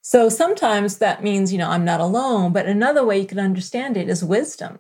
[0.00, 3.96] So sometimes that means, you know, I'm not alone, but another way you can understand
[3.96, 4.78] it is wisdom,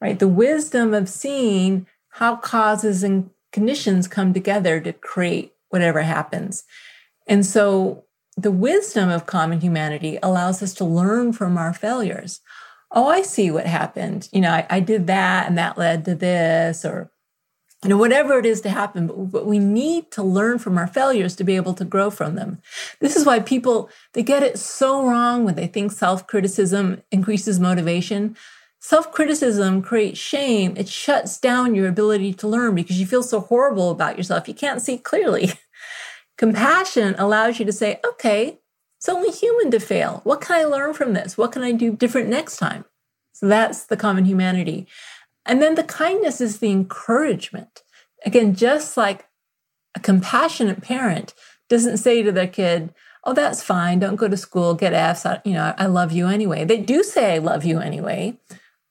[0.00, 0.18] right?
[0.18, 6.64] The wisdom of seeing how causes and conditions come together to create whatever happens.
[7.26, 8.04] And so
[8.36, 12.40] the wisdom of common humanity allows us to learn from our failures.
[12.92, 14.28] Oh, I see what happened.
[14.32, 17.10] You know, I, I did that and that led to this, or
[17.82, 20.86] you know, whatever it is to happen, but, but we need to learn from our
[20.86, 22.60] failures to be able to grow from them.
[23.00, 28.36] This is why people, they get it so wrong when they think self-criticism increases motivation.
[28.86, 30.76] Self-criticism creates shame.
[30.76, 34.46] It shuts down your ability to learn because you feel so horrible about yourself.
[34.46, 35.54] You can't see clearly.
[36.38, 38.60] Compassion allows you to say, okay,
[38.96, 40.20] it's only human to fail.
[40.22, 41.36] What can I learn from this?
[41.36, 42.84] What can I do different next time?
[43.32, 44.86] So that's the common humanity.
[45.44, 47.82] And then the kindness is the encouragement.
[48.24, 49.26] Again, just like
[49.96, 51.34] a compassionate parent
[51.68, 53.98] doesn't say to their kid, Oh, that's fine.
[53.98, 55.26] Don't go to school, get F's.
[55.44, 56.64] You know, I love you anyway.
[56.64, 58.38] They do say, I love you anyway.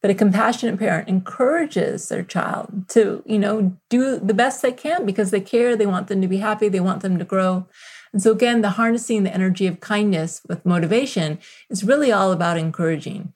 [0.06, 5.03] But a compassionate parent encourages their child to, you know, do the best they can
[5.03, 5.76] because they care.
[5.76, 6.70] They want them to be happy.
[6.70, 7.66] They want them to grow.
[8.14, 11.39] And so, again, the harnessing the energy of kindness with motivation
[11.72, 13.34] is really all about encouraging.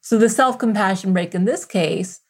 [0.00, 2.20] So, the self compassion break in this case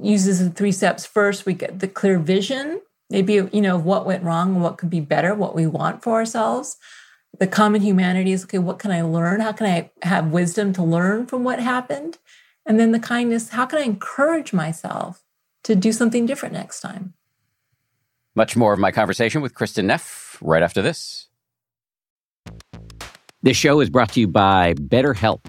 [0.00, 1.04] uses the three steps.
[1.04, 2.80] First, we get the clear vision,
[3.10, 6.14] maybe, you know, what went wrong and what could be better, what we want for
[6.14, 6.78] ourselves.
[7.38, 9.40] The common humanity is okay, what can I learn?
[9.40, 12.16] How can I have wisdom to learn from what happened?
[12.64, 15.24] And then the kindness, how can I encourage myself
[15.64, 17.14] to do something different next time?
[18.34, 21.28] Much more of my conversation with Kristin Neff right after this.
[23.42, 25.40] This show is brought to you by BetterHelp.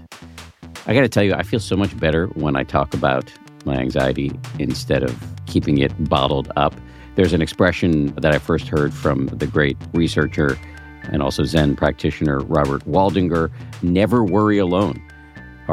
[0.86, 3.32] I got to tell you, I feel so much better when I talk about
[3.66, 6.76] my anxiety instead of keeping it bottled up.
[7.16, 10.58] There's an expression that I first heard from the great researcher
[11.04, 13.52] and also Zen practitioner Robert Waldinger
[13.82, 15.02] never worry alone.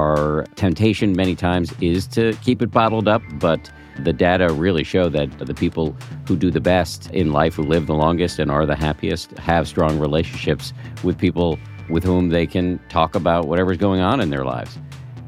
[0.01, 5.11] Our temptation many times is to keep it bottled up, but the data really show
[5.11, 5.95] that the people
[6.27, 9.69] who do the best in life, who live the longest and are the happiest, have
[9.69, 10.73] strong relationships
[11.05, 11.59] with people
[11.91, 14.79] with whom they can talk about whatever's going on in their lives.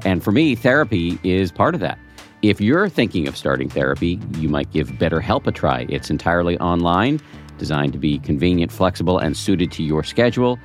[0.06, 1.98] And for me, therapy is part of that.
[2.40, 5.84] If you're thinking of starting therapy, you might give BetterHelp a try.
[5.90, 7.20] It's entirely online,
[7.58, 10.58] designed to be convenient, flexible, and suited to your schedule.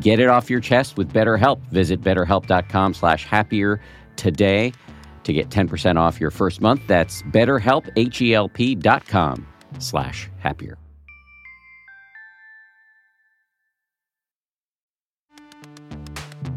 [0.00, 1.60] Get it off your chest with BetterHelp.
[1.70, 3.80] Visit betterhelp.com slash happier
[4.16, 4.72] today
[5.24, 6.82] to get 10% off your first month.
[6.86, 9.46] That's betterhelp, H-E-L-P dot com
[9.78, 10.78] slash happier.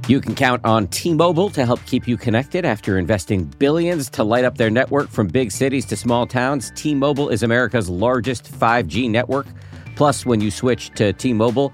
[0.08, 4.24] You can count on T Mobile to help keep you connected after investing billions to
[4.24, 6.72] light up their network from big cities to small towns.
[6.76, 9.48] T Mobile is America's largest 5G network.
[9.96, 11.74] Plus, when you switch to T Mobile,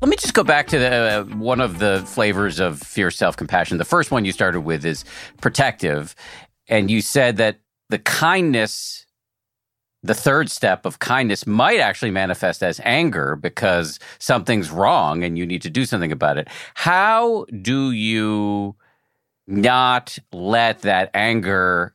[0.00, 3.36] Let me just go back to the, uh, one of the flavors of fierce self
[3.36, 3.78] compassion.
[3.78, 5.04] The first one you started with is
[5.40, 6.14] protective.
[6.68, 9.06] And you said that the kindness,
[10.04, 15.44] the third step of kindness, might actually manifest as anger because something's wrong and you
[15.44, 16.46] need to do something about it.
[16.74, 18.76] How do you
[19.48, 21.94] not let that anger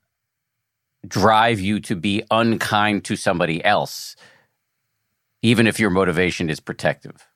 [1.07, 4.17] drive you to be unkind to somebody else,
[5.41, 7.27] even if your motivation is protective?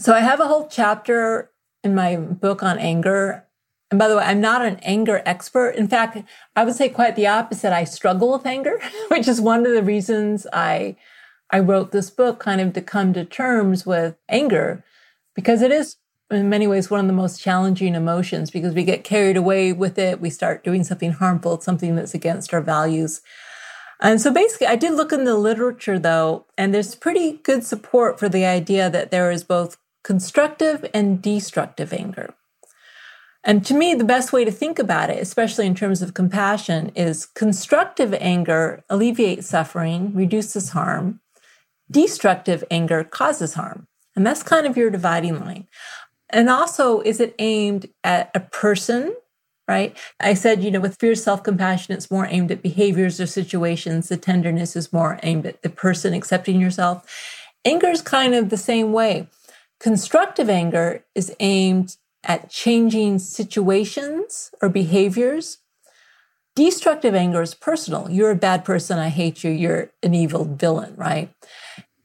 [0.00, 1.50] So I have a whole chapter
[1.84, 3.44] in my book on anger.
[3.90, 5.72] And by the way, I'm not an anger expert.
[5.72, 6.16] In fact,
[6.56, 7.74] I would say quite the opposite.
[7.74, 10.96] I struggle with anger, which is one of the reasons I
[11.50, 14.84] I wrote this book kind of to come to terms with anger
[15.34, 15.96] because it is
[16.30, 19.98] in many ways one of the most challenging emotions because we get carried away with
[19.98, 20.18] it.
[20.18, 23.20] We start doing something harmful, something that's against our values.
[24.00, 28.18] And so basically, I did look in the literature though, and there's pretty good support
[28.18, 32.34] for the idea that there is both constructive and destructive anger.
[33.42, 36.92] And to me, the best way to think about it, especially in terms of compassion,
[36.94, 41.20] is constructive anger alleviates suffering, reduces harm.
[41.90, 43.86] Destructive anger causes harm.
[44.14, 45.66] And that's kind of your dividing line.
[46.28, 49.16] And also, is it aimed at a person,
[49.66, 49.96] right?
[50.20, 54.08] I said, you know, with fierce self compassion, it's more aimed at behaviors or situations.
[54.08, 57.08] The tenderness is more aimed at the person accepting yourself.
[57.64, 59.28] Anger is kind of the same way.
[59.80, 65.58] Constructive anger is aimed at changing situations or behaviors.
[66.54, 68.10] Destructive anger is personal.
[68.10, 68.98] You're a bad person.
[68.98, 69.50] I hate you.
[69.50, 71.34] You're an evil villain, right?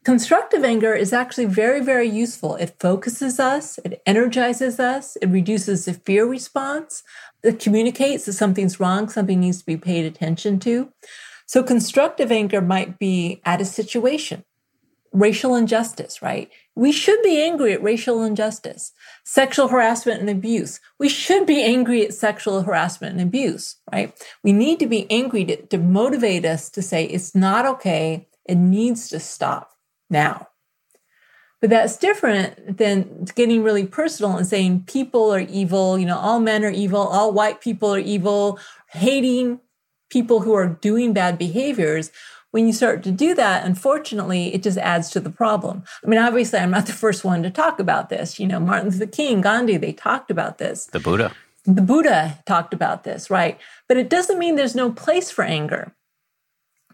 [0.05, 2.55] Constructive anger is actually very, very useful.
[2.55, 7.01] It focuses us, it energizes us, it reduces the fear response,
[7.43, 10.93] it communicates that something's wrong, something needs to be paid attention to.
[11.47, 14.45] So, constructive anger might be at a situation,
[15.11, 16.51] racial injustice, right?
[16.75, 18.91] We should be angry at racial injustice,
[19.23, 20.81] sexual harassment and abuse.
[20.99, 24.13] We should be angry at sexual harassment and abuse, right?
[24.43, 28.27] We need to be angry to, to motivate us to say it's not okay.
[28.45, 29.71] It needs to stop
[30.09, 30.49] now.
[31.61, 36.39] But that's different than getting really personal and saying people are evil, you know, all
[36.39, 38.59] men are evil, all white people are evil,
[38.89, 39.61] hating
[40.09, 42.11] people who are doing bad behaviors.
[42.55, 45.83] When you start to do that, unfortunately, it just adds to the problem.
[46.01, 48.39] I mean, obviously, I'm not the first one to talk about this.
[48.39, 50.85] You know, Martin Luther King, Gandhi, they talked about this.
[50.85, 51.33] The Buddha.
[51.65, 53.59] The Buddha talked about this, right?
[53.89, 55.93] But it doesn't mean there's no place for anger.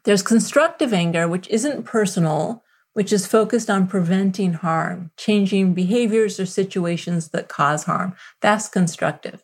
[0.04, 6.48] There's constructive anger, which isn't personal, which is focused on preventing harm, changing behaviors or
[6.48, 8.16] situations that cause harm.
[8.42, 9.44] That's constructive.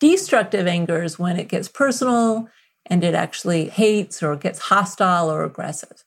[0.00, 2.48] Destructive anger is when it gets personal
[2.86, 6.04] and it actually hates or gets hostile or aggressive.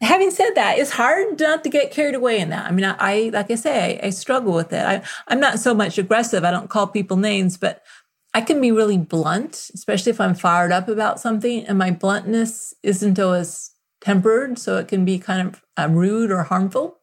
[0.00, 2.66] Having said that, it's hard not to get carried away in that.
[2.66, 4.84] I mean, I, I like I say, I, I struggle with it.
[4.84, 6.42] I, I'm not so much aggressive.
[6.42, 7.82] I don't call people names, but
[8.32, 12.72] I can be really blunt, especially if I'm fired up about something, and my bluntness
[12.82, 16.98] isn't always tempered, so it can be kind of uh, rude or harmful.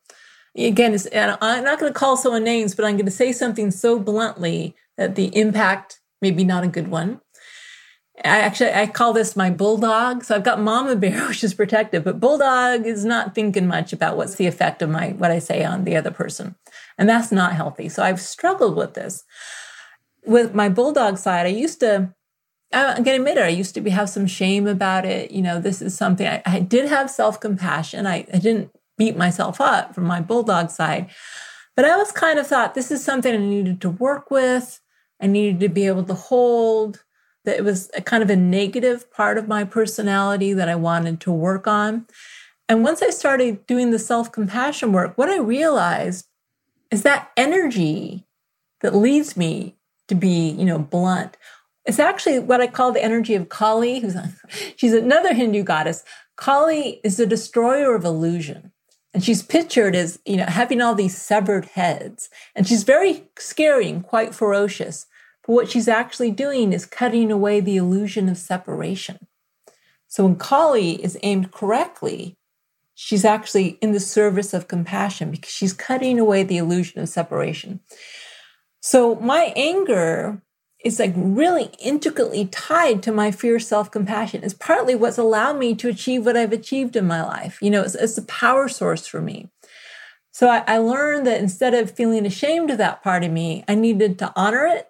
[0.58, 4.00] Again, I'm not going to call someone names, but I'm going to say something so
[4.00, 7.22] bluntly that the impact may be not a good one.
[8.26, 10.24] I actually I call this my bulldog.
[10.24, 14.18] So I've got mama bear, which is protective, but bulldog is not thinking much about
[14.18, 16.56] what's the effect of my what I say on the other person,
[16.98, 17.90] and that's not healthy.
[17.90, 19.24] So I've struggled with this.
[20.26, 22.14] With my bulldog side, I used to
[22.74, 23.46] I'm to admit it.
[23.46, 25.32] I used to be, have some shame about it.
[25.32, 28.06] You know, this is something I, I did have self compassion.
[28.06, 31.10] I, I didn't beat myself up from my bulldog side,
[31.76, 34.82] but I was kind of thought this is something I needed to work with.
[35.22, 37.04] I needed to be able to hold.
[37.48, 41.20] That it was a kind of a negative part of my personality that I wanted
[41.22, 42.06] to work on.
[42.70, 46.28] And once I started doing the self compassion work, what I realized
[46.92, 48.28] is that energy
[48.82, 49.76] that leads me
[50.08, 51.38] to be, you know, blunt
[51.88, 54.16] it's actually what I call the energy of Kali, who's
[54.76, 56.04] she's another Hindu goddess.
[56.36, 58.72] Kali is the destroyer of illusion.
[59.14, 62.30] And she's pictured as, you know, having all these severed heads.
[62.54, 65.08] And she's very scary and quite ferocious.
[65.48, 69.28] But what she's actually doing is cutting away the illusion of separation.
[70.08, 72.36] So when Kali is aimed correctly,
[72.94, 77.80] she's actually in the service of compassion because she's cutting away the illusion of separation.
[78.82, 80.42] So my anger
[80.84, 84.44] is like really intricately tied to my fierce self compassion.
[84.44, 87.58] It's partly what's allowed me to achieve what I've achieved in my life.
[87.62, 89.50] You know, it's, it's a power source for me.
[90.32, 93.76] So I, I learned that instead of feeling ashamed of that part of me, I
[93.76, 94.90] needed to honor it,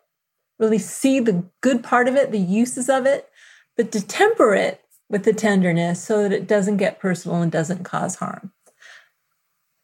[0.60, 3.30] really see the good part of it, the uses of it,
[3.76, 7.84] but to temper it with the tenderness so that it doesn't get personal and doesn't
[7.84, 8.52] cause harm.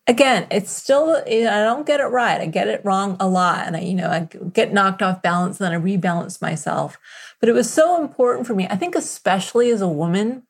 [0.07, 2.41] again, it's still, I don't get it right.
[2.41, 3.67] I get it wrong a lot.
[3.67, 6.97] And I, you know, I get knocked off balance and then I rebalance myself.
[7.39, 8.67] But it was so important for me.
[8.69, 10.43] I think, especially as a woman,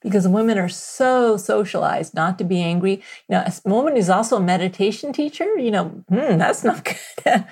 [0.00, 3.02] because women are so socialized not to be angry.
[3.28, 6.84] You know, a woman who's also a meditation teacher, you know, hmm, that's not
[7.24, 7.44] good.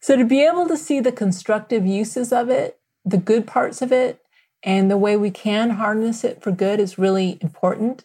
[0.00, 3.92] So to be able to see the constructive uses of it, the good parts of
[3.92, 4.20] it,
[4.62, 8.04] and the way we can harness it for good is really important.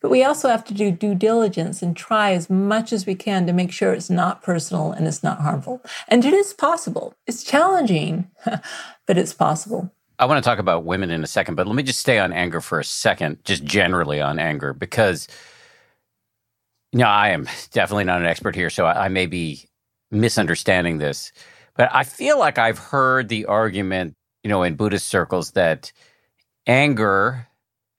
[0.00, 3.46] But we also have to do due diligence and try as much as we can
[3.46, 5.80] to make sure it's not personal and it's not harmful.
[6.08, 7.14] And it is possible.
[7.26, 8.30] It's challenging,
[9.06, 9.90] but it's possible.
[10.18, 12.32] I want to talk about women in a second, but let me just stay on
[12.32, 15.26] anger for a second, just generally on anger, because
[16.92, 19.68] you know, I am definitely not an expert here, so I, I may be
[20.14, 21.32] misunderstanding this.
[21.76, 25.92] But I feel like I've heard the argument, you know, in Buddhist circles that
[26.66, 27.48] anger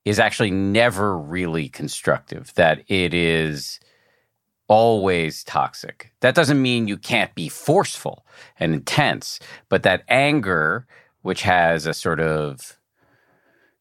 [0.05, 3.79] is actually never really constructive, that it is
[4.67, 6.11] always toxic.
[6.21, 8.25] That doesn't mean you can't be forceful
[8.59, 9.39] and intense,
[9.69, 10.87] but that anger,
[11.21, 12.79] which has a sort of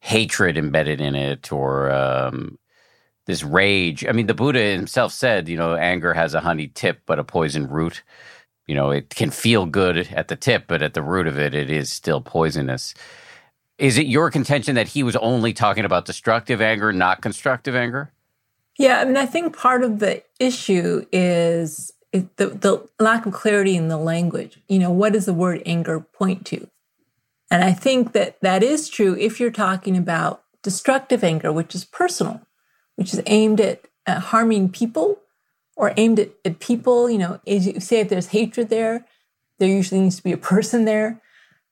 [0.01, 2.59] hatred embedded in it or um,
[3.27, 4.05] this rage.
[4.07, 7.25] I mean, the Buddha himself said, you know, anger has a honey tip, but a
[7.25, 8.03] poison root.
[8.66, 11.55] You know, it can feel good at the tip, but at the root of it,
[11.55, 12.95] it is still poisonous.
[13.79, 18.12] Is it your contention that he was only talking about destructive anger, not constructive anger?
[18.79, 23.77] Yeah, I mean, I think part of the issue is the, the lack of clarity
[23.77, 24.61] in the language.
[24.68, 26.68] You know, what does the word anger point to?
[27.51, 31.85] And I think that that is true if you're talking about destructive anger, which is
[31.85, 32.41] personal,
[32.97, 35.18] which is aimed at, at harming people
[35.76, 37.11] or aimed at, at people.
[37.11, 39.07] You know, as you say if there's hatred there,
[39.59, 41.20] there usually needs to be a person there.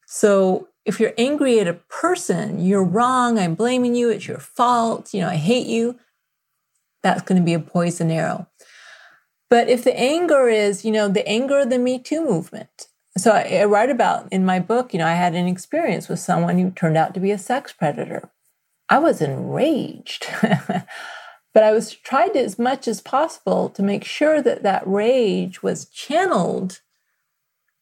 [0.06, 5.14] So if you're angry at a person, you're wrong, I'm blaming you, it's your fault,
[5.14, 5.98] you know, I hate you,
[7.02, 8.48] that's going to be a poison arrow.
[9.48, 12.88] But if the anger is, you know, the anger of the Me Too movement.
[13.18, 16.18] So I, I write about in my book, you know, I had an experience with
[16.18, 18.30] someone who turned out to be a sex predator.
[18.88, 20.26] I was enraged.
[21.54, 25.86] but I was tried as much as possible to make sure that that rage was
[25.86, 26.80] channeled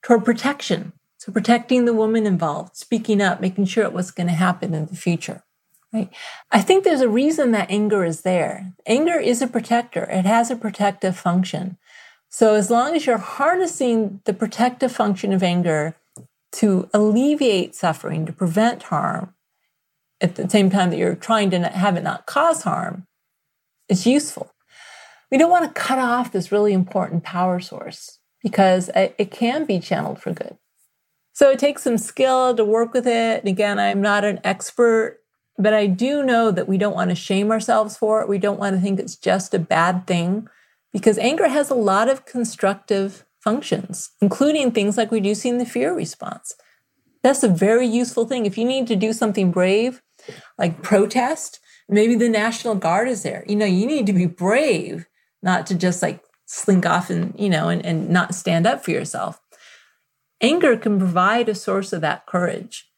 [0.03, 4.33] toward protection so protecting the woman involved, speaking up, making sure it was going to
[4.33, 5.43] happen in the future.
[5.93, 6.09] Right.
[6.51, 8.73] I think there's a reason that anger is there.
[8.87, 10.05] Anger is a protector.
[10.05, 11.77] It has a protective function.
[12.31, 15.95] So as long as you're harnessing the protective function of anger
[16.53, 19.35] to alleviate suffering, to prevent harm,
[20.23, 23.07] at the same time that you're trying to have it not cause harm,
[23.91, 24.55] it's useful.
[25.31, 29.79] We don't want to cut off this really important power source because it can be
[29.79, 30.57] channeled for good.
[31.33, 33.41] So it takes some skill to work with it.
[33.41, 35.21] And again, I'm not an expert,
[35.59, 38.29] but I do know that we don't want to shame ourselves for it.
[38.29, 40.49] We don't want to think it's just a bad thing
[40.93, 46.55] because anger has a lot of constructive functions, including things like reducing the fear response.
[47.23, 48.47] That's a very useful thing.
[48.47, 50.03] If you need to do something brave,
[50.59, 51.60] like protest,
[51.91, 53.45] maybe the National Guard is there.
[53.47, 55.07] You know, you need to be brave,
[55.43, 58.93] not to just like slink off and, you know, and, and not stand up for
[58.93, 59.41] yourself.
[60.41, 62.91] Anger can provide a source of that courage.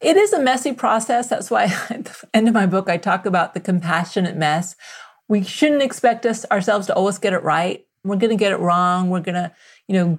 [0.00, 1.28] It is a messy process.
[1.28, 4.76] That's why at the end of my book, I talk about the compassionate mess.
[5.28, 7.84] We shouldn't expect us ourselves to always get it right.
[8.02, 9.10] We're going to get it wrong.
[9.10, 9.52] We're going to,
[9.86, 10.18] you know,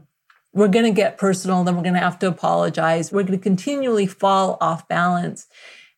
[0.54, 1.64] we're going to get personal.
[1.64, 3.12] Then we're going to have to apologize.
[3.12, 5.48] We're going to continually fall off balance.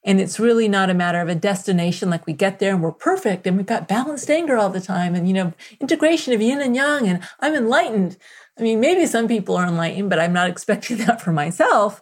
[0.05, 2.91] And it's really not a matter of a destination like we get there and we're
[2.91, 6.61] perfect and we've got balanced anger all the time and, you know, integration of yin
[6.61, 8.17] and yang and I'm enlightened.
[8.59, 12.01] I mean, maybe some people are enlightened, but I'm not expecting that for myself.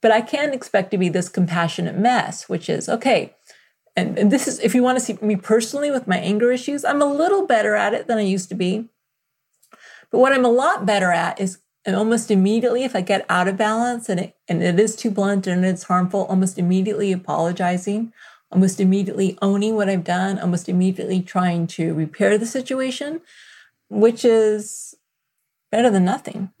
[0.00, 3.34] But I can expect to be this compassionate mess, which is okay.
[3.96, 6.84] And, and this is, if you want to see me personally with my anger issues,
[6.84, 8.88] I'm a little better at it than I used to be.
[10.12, 11.58] But what I'm a lot better at is
[11.96, 15.46] almost immediately, if I get out of balance and it, and it is too blunt
[15.46, 18.12] and it's harmful, almost immediately apologizing,
[18.50, 23.20] almost immediately owning what I've done, almost immediately trying to repair the situation,
[23.88, 24.94] which is
[25.70, 26.50] better than nothing.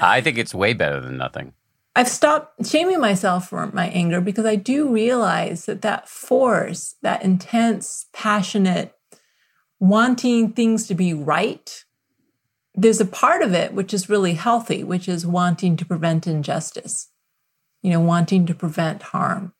[0.00, 1.52] I think it's way better than nothing.
[1.96, 7.22] I've stopped shaming myself for my anger because I do realize that that force, that
[7.22, 8.94] intense, passionate,
[9.80, 11.85] wanting things to be right,
[12.76, 17.08] there's a part of it which is really healthy, which is wanting to prevent injustice,
[17.82, 19.54] you know, wanting to prevent harm.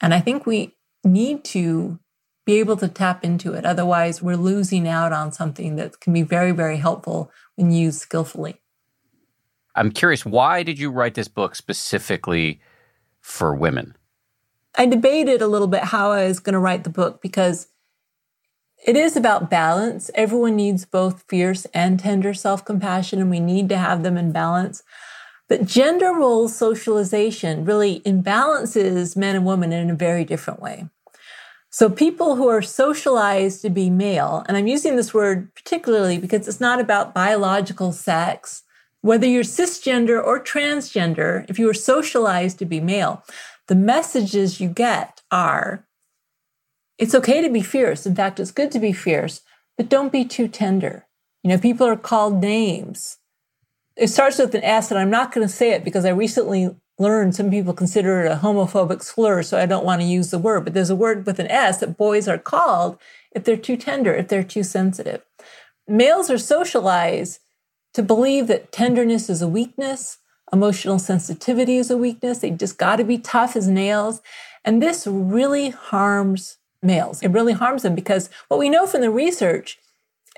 [0.00, 1.98] And I think we need to
[2.46, 3.64] be able to tap into it.
[3.64, 8.60] Otherwise, we're losing out on something that can be very, very helpful when used skillfully.
[9.74, 12.60] I'm curious, why did you write this book specifically
[13.20, 13.96] for women?
[14.76, 17.68] I debated a little bit how I was going to write the book because
[18.84, 20.10] it is about balance.
[20.14, 24.30] Everyone needs both fierce and tender self compassion, and we need to have them in
[24.30, 24.82] balance.
[25.48, 30.88] But gender role socialization really imbalances men and women in a very different way.
[31.70, 36.46] So people who are socialized to be male, and I'm using this word particularly because
[36.46, 38.62] it's not about biological sex,
[39.00, 43.24] whether you're cisgender or transgender, if you are socialized to be male,
[43.66, 45.86] the messages you get are
[46.98, 48.06] it's okay to be fierce.
[48.06, 49.42] In fact, it's good to be fierce,
[49.76, 51.06] but don't be too tender.
[51.42, 53.18] You know, people are called names.
[53.96, 56.74] It starts with an S, and I'm not going to say it because I recently
[56.98, 60.38] learned some people consider it a homophobic slur, so I don't want to use the
[60.38, 60.64] word.
[60.64, 62.98] But there's a word with an S that boys are called
[63.32, 65.22] if they're too tender, if they're too sensitive.
[65.86, 67.40] Males are socialized
[67.92, 70.18] to believe that tenderness is a weakness,
[70.52, 72.38] emotional sensitivity is a weakness.
[72.38, 74.20] They just got to be tough as nails.
[74.64, 77.22] And this really harms males.
[77.22, 79.78] It really harms them because what we know from the research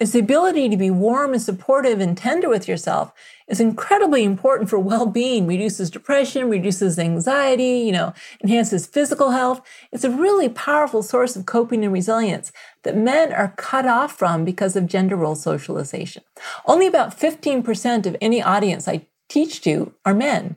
[0.01, 3.13] is the ability to be warm and supportive and tender with yourself
[3.49, 9.61] is incredibly important for well-being reduces depression reduces anxiety you know enhances physical health.
[9.93, 14.45] It's a really powerful source of coping and resilience that men are cut off from
[14.45, 16.23] because of gender role socialization.
[16.67, 20.57] Only about 15% of any audience i teach to are men.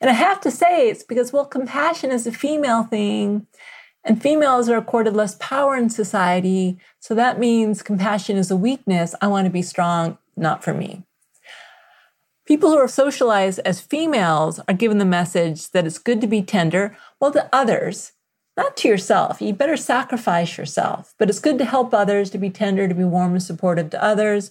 [0.00, 3.46] And i have to say it's because well compassion is a female thing
[4.04, 6.78] and females are accorded less power in society.
[7.00, 9.14] So that means compassion is a weakness.
[9.20, 11.04] I want to be strong, not for me.
[12.46, 16.42] People who are socialized as females are given the message that it's good to be
[16.42, 18.12] tender, well, to others,
[18.54, 19.40] not to yourself.
[19.40, 23.04] You better sacrifice yourself, but it's good to help others, to be tender, to be
[23.04, 24.50] warm and supportive to others.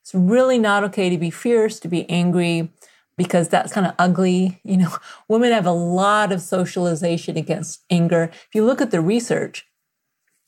[0.00, 2.70] It's really not okay to be fierce, to be angry,
[3.16, 4.60] because that's kind of ugly.
[4.64, 4.96] You know,
[5.28, 8.30] women have a lot of socialization against anger.
[8.32, 9.66] If you look at the research,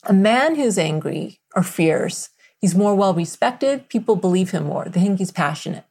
[0.05, 3.89] a man who's angry or fierce, he's more well respected.
[3.89, 4.87] People believe him more.
[4.87, 5.85] They think he's passionate.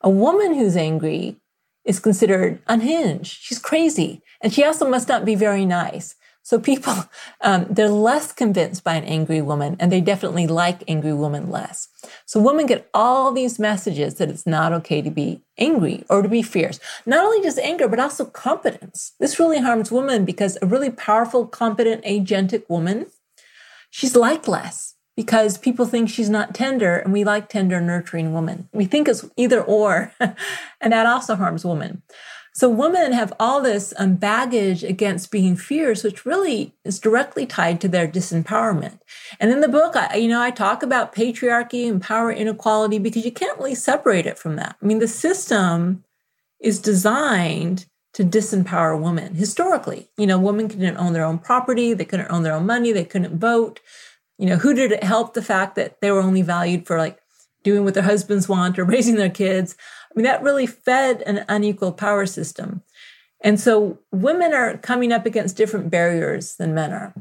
[0.00, 1.36] A woman who's angry
[1.84, 3.38] is considered unhinged.
[3.40, 4.22] She's crazy.
[4.40, 6.14] And she also must not be very nice.
[6.44, 6.94] So people,
[7.40, 11.88] um, they're less convinced by an angry woman and they definitely like angry women less.
[12.26, 16.28] So women get all these messages that it's not okay to be angry or to
[16.28, 16.78] be fierce.
[17.04, 19.14] Not only just anger, but also competence.
[19.18, 23.06] This really harms women because a really powerful, competent, agentic woman,
[23.90, 28.68] she's liked less because people think she's not tender and we like tender, nurturing women.
[28.72, 32.02] We think it's either or, and that also harms women.
[32.54, 37.80] So women have all this um, baggage against being fierce, which really is directly tied
[37.80, 39.00] to their disempowerment.
[39.40, 43.24] And in the book, I, you know, I talk about patriarchy and power inequality because
[43.24, 44.76] you can't really separate it from that.
[44.80, 46.04] I mean, the system
[46.60, 50.08] is designed to disempower women historically.
[50.16, 53.04] You know, women couldn't own their own property, they couldn't own their own money, they
[53.04, 53.80] couldn't vote.
[54.38, 57.18] You know, who did it help the fact that they were only valued for like
[57.64, 59.76] doing what their husbands want or raising their kids?
[60.14, 62.82] I mean, that really fed an unequal power system.
[63.40, 67.14] And so women are coming up against different barriers than men are.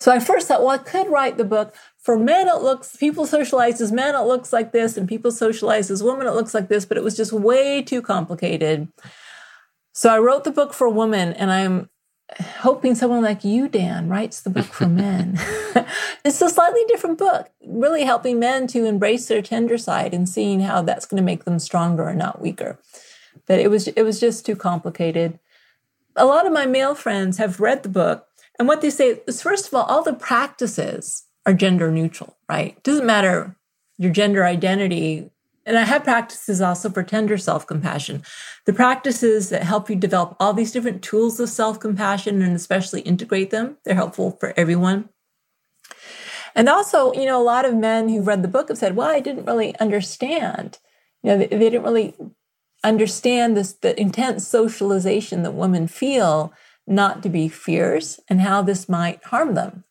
[0.00, 1.74] So I first thought, well, I could write the book.
[1.98, 5.90] For men, it looks, people socialize as men, it looks like this, and people socialize
[5.90, 8.88] as women, it looks like this, but it was just way too complicated.
[9.94, 11.88] So I wrote the book for women, and I'm
[12.58, 15.34] hoping someone like you, Dan, writes the book for men.
[16.24, 20.60] it's a slightly different book, really helping men to embrace their tender side and seeing
[20.60, 22.78] how that's going to make them stronger and not weaker.
[23.46, 25.38] But it was it was just too complicated.
[26.16, 28.26] A lot of my male friends have read the book,
[28.58, 32.82] and what they say is first of all, all the practices are gender neutral, right?
[32.82, 33.56] Doesn't matter
[33.98, 35.30] your gender identity
[35.66, 38.22] and I have practices also for tender self compassion.
[38.64, 43.00] The practices that help you develop all these different tools of self compassion and especially
[43.00, 45.08] integrate them, they're helpful for everyone.
[46.54, 49.08] And also, you know, a lot of men who've read the book have said, well,
[49.08, 50.78] I didn't really understand.
[51.22, 52.14] You know, they, they didn't really
[52.84, 56.54] understand this, the intense socialization that women feel
[56.86, 59.84] not to be fierce and how this might harm them.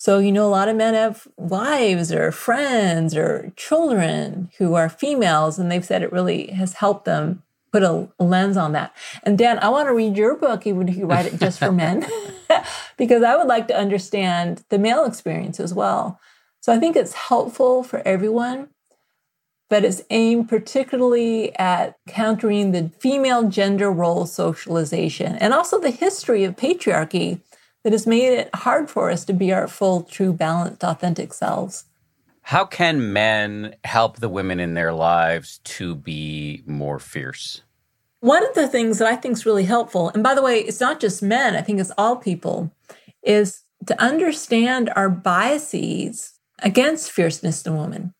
[0.00, 4.88] So, you know, a lot of men have wives or friends or children who are
[4.88, 8.96] females, and they've said it really has helped them put a lens on that.
[9.24, 11.70] And Dan, I want to read your book, even if you write it just for
[11.70, 12.06] men,
[12.96, 16.18] because I would like to understand the male experience as well.
[16.62, 18.68] So I think it's helpful for everyone,
[19.68, 26.44] but it's aimed particularly at countering the female gender role socialization and also the history
[26.44, 27.42] of patriarchy
[27.84, 31.84] that has made it hard for us to be our full, true, balanced, authentic selves.
[32.42, 37.62] How can men help the women in their lives to be more fierce?
[38.20, 40.80] One of the things that I think is really helpful, and by the way, it's
[40.80, 42.70] not just men, I think it's all people,
[43.22, 48.14] is to understand our biases against fierceness in women,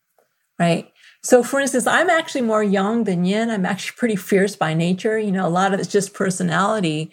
[0.57, 0.91] right?
[1.23, 3.51] So, for instance, I'm actually more yang than yin.
[3.51, 5.19] I'm actually pretty fierce by nature.
[5.19, 7.11] You know, a lot of it's just personality.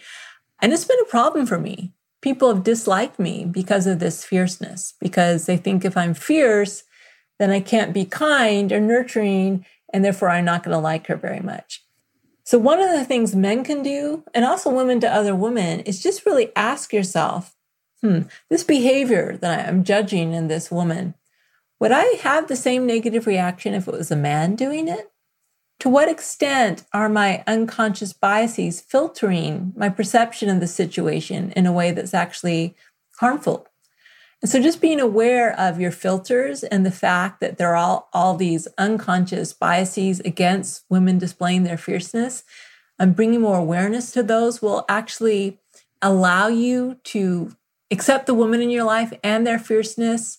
[0.60, 1.92] And it's been a problem for me.
[2.20, 6.84] People have disliked me because of this fierceness, because they think if I'm fierce,
[7.38, 11.16] then I can't be kind or nurturing, and therefore I'm not going to like her
[11.16, 11.84] very much.
[12.44, 16.02] So, one of the things men can do, and also women to other women, is
[16.02, 17.54] just really ask yourself
[18.00, 21.14] hmm, this behavior that I'm judging in this woman,
[21.80, 25.10] would I have the same negative reaction if it was a man doing it?
[25.80, 31.72] To what extent are my unconscious biases filtering my perception of the situation in a
[31.72, 32.74] way that's actually
[33.18, 33.68] harmful?
[34.42, 38.08] And so just being aware of your filters and the fact that there are all,
[38.12, 42.44] all these unconscious biases against women displaying their fierceness
[42.98, 45.58] and bringing more awareness to those will actually
[46.02, 47.56] allow you to
[47.90, 50.38] accept the woman in your life and their fierceness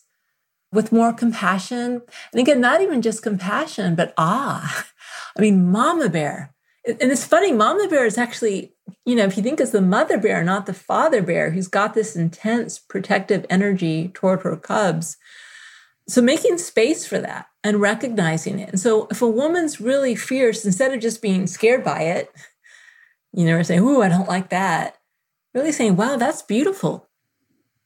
[0.71, 2.01] with more compassion.
[2.31, 4.85] And again, not even just compassion, but awe.
[5.37, 6.53] I mean, mama bear.
[6.85, 8.73] And it's funny, mama bear is actually,
[9.05, 11.93] you know, if you think as the mother bear, not the father bear, who's got
[11.93, 15.17] this intense protective energy toward her cubs.
[16.07, 18.69] So making space for that and recognizing it.
[18.69, 22.31] And so if a woman's really fierce, instead of just being scared by it,
[23.33, 24.97] you know, or saying, Ooh, I don't like that,
[25.53, 27.08] really saying, Wow, that's beautiful.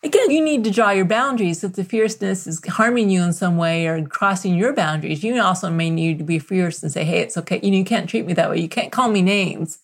[0.03, 1.63] Again, you need to draw your boundaries.
[1.63, 5.69] If the fierceness is harming you in some way or crossing your boundaries, you also
[5.69, 7.59] may need to be fierce and say, hey, it's okay.
[7.63, 8.59] You, know, you can't treat me that way.
[8.59, 9.79] You can't call me names.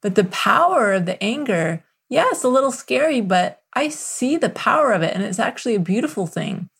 [0.00, 4.48] But the power of the anger, yeah, it's a little scary, but I see the
[4.48, 5.14] power of it.
[5.14, 6.70] And it's actually a beautiful thing.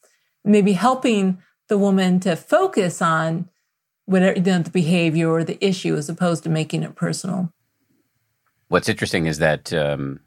[0.42, 3.50] Maybe helping the woman to focus on
[4.06, 7.52] whatever you know, the behavior or the issue as opposed to making it personal.
[8.68, 10.20] What's interesting is that um,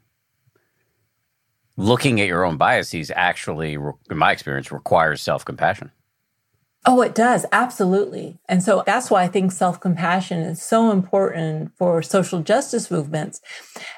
[1.76, 5.90] looking at your own biases actually, in my experience, requires self compassion.
[6.88, 7.44] Oh, it does.
[7.50, 8.38] Absolutely.
[8.48, 13.40] And so that's why I think self compassion is so important for social justice movements,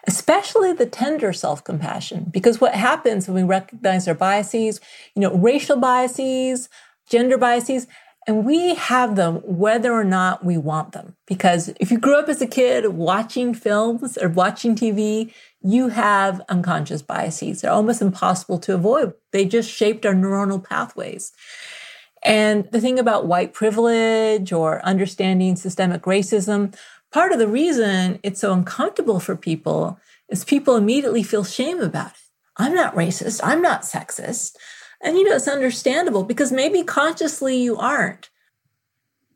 [0.07, 2.31] especially the tender self compassion.
[2.31, 4.81] Because what happens when we recognize our biases,
[5.15, 6.71] you know, racial biases,
[7.11, 7.87] gender biases,
[8.27, 11.15] and we have them whether or not we want them.
[11.27, 15.33] Because if you grew up as a kid watching films or watching TV,
[15.63, 17.61] you have unconscious biases.
[17.61, 19.15] They're almost impossible to avoid.
[19.33, 21.33] They just shaped our neuronal pathways.
[22.23, 26.77] And the thing about white privilege or understanding systemic racism,
[27.13, 29.99] part of the reason it's so uncomfortable for people
[30.29, 32.19] is people immediately feel shame about it.
[32.57, 33.41] I'm not racist.
[33.43, 34.57] I'm not sexist.
[35.01, 38.31] And you know, it's understandable because maybe consciously you aren't.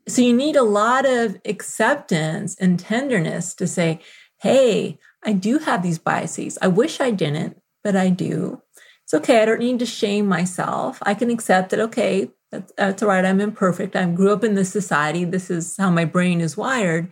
[0.07, 4.01] So you need a lot of acceptance and tenderness to say,
[4.41, 6.57] hey, I do have these biases.
[6.61, 8.61] I wish I didn't, but I do.
[9.03, 9.41] It's okay.
[9.41, 10.99] I don't need to shame myself.
[11.03, 13.25] I can accept that, okay, that's, that's all right.
[13.25, 13.95] I'm imperfect.
[13.95, 15.25] I grew up in this society.
[15.25, 17.11] This is how my brain is wired.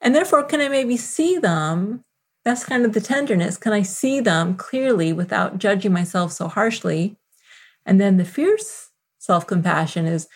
[0.00, 2.04] And therefore, can I maybe see them?
[2.44, 3.56] That's kind of the tenderness.
[3.56, 7.16] Can I see them clearly without judging myself so harshly?
[7.84, 10.28] And then the fierce self compassion is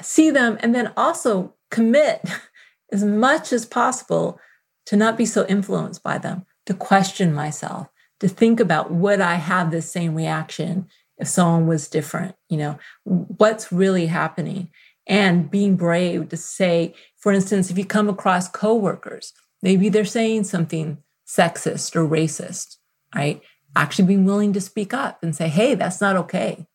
[0.00, 2.22] see them and then also commit
[2.92, 4.38] as much as possible
[4.86, 7.88] to not be so influenced by them, to question myself,
[8.20, 12.34] to think about would I have the same reaction if someone was different?
[12.48, 14.70] You know, what's really happening?
[15.06, 20.44] And being brave to say, for instance, if you come across coworkers, maybe they're saying
[20.44, 22.76] something sexist or racist,
[23.14, 23.42] right?
[23.74, 26.66] Actually being willing to speak up and say, hey, that's not okay.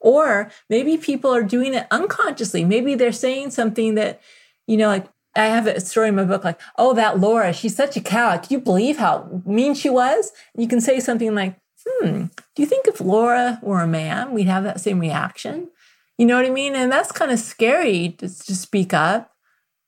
[0.00, 2.64] Or maybe people are doing it unconsciously.
[2.64, 4.20] Maybe they're saying something that,
[4.66, 5.06] you know, like
[5.38, 8.36] I have a story in my book like, oh, that Laura, she's such a cow.
[8.38, 10.32] Can you believe how mean she was?
[10.56, 12.24] You can say something like, hmm,
[12.54, 15.68] do you think if Laura were a man, we'd have that same reaction?
[16.16, 16.74] You know what I mean?
[16.74, 19.32] And that's kind of scary to, to speak up.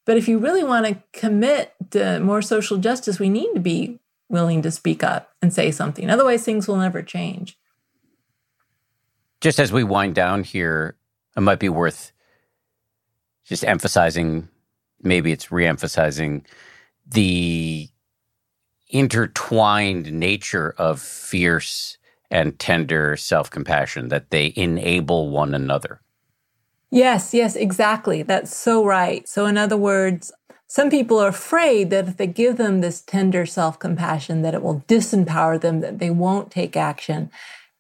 [0.06, 4.00] But if you really want to commit to more social justice, we need to be
[4.28, 6.08] willing to speak up and say something.
[6.08, 7.58] Otherwise, things will never change
[9.40, 10.96] just as we wind down here,
[11.36, 12.12] it might be worth
[13.44, 14.48] just emphasizing,
[15.02, 16.44] maybe it's reemphasizing
[17.06, 17.88] the
[18.88, 21.98] intertwined nature of fierce
[22.30, 26.00] and tender self compassion, that they enable one another.
[26.90, 28.22] Yes, yes, exactly.
[28.22, 29.28] That's so right.
[29.28, 30.32] So, in other words,
[30.66, 34.62] some people are afraid that if they give them this tender self compassion, that it
[34.62, 37.30] will disempower them, that they won't take action.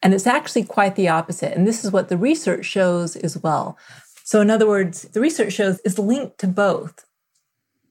[0.02, 1.56] And it's actually quite the opposite.
[1.56, 3.76] And this is what the research shows as well.
[4.24, 7.04] So, in other words, the research shows is linked to both,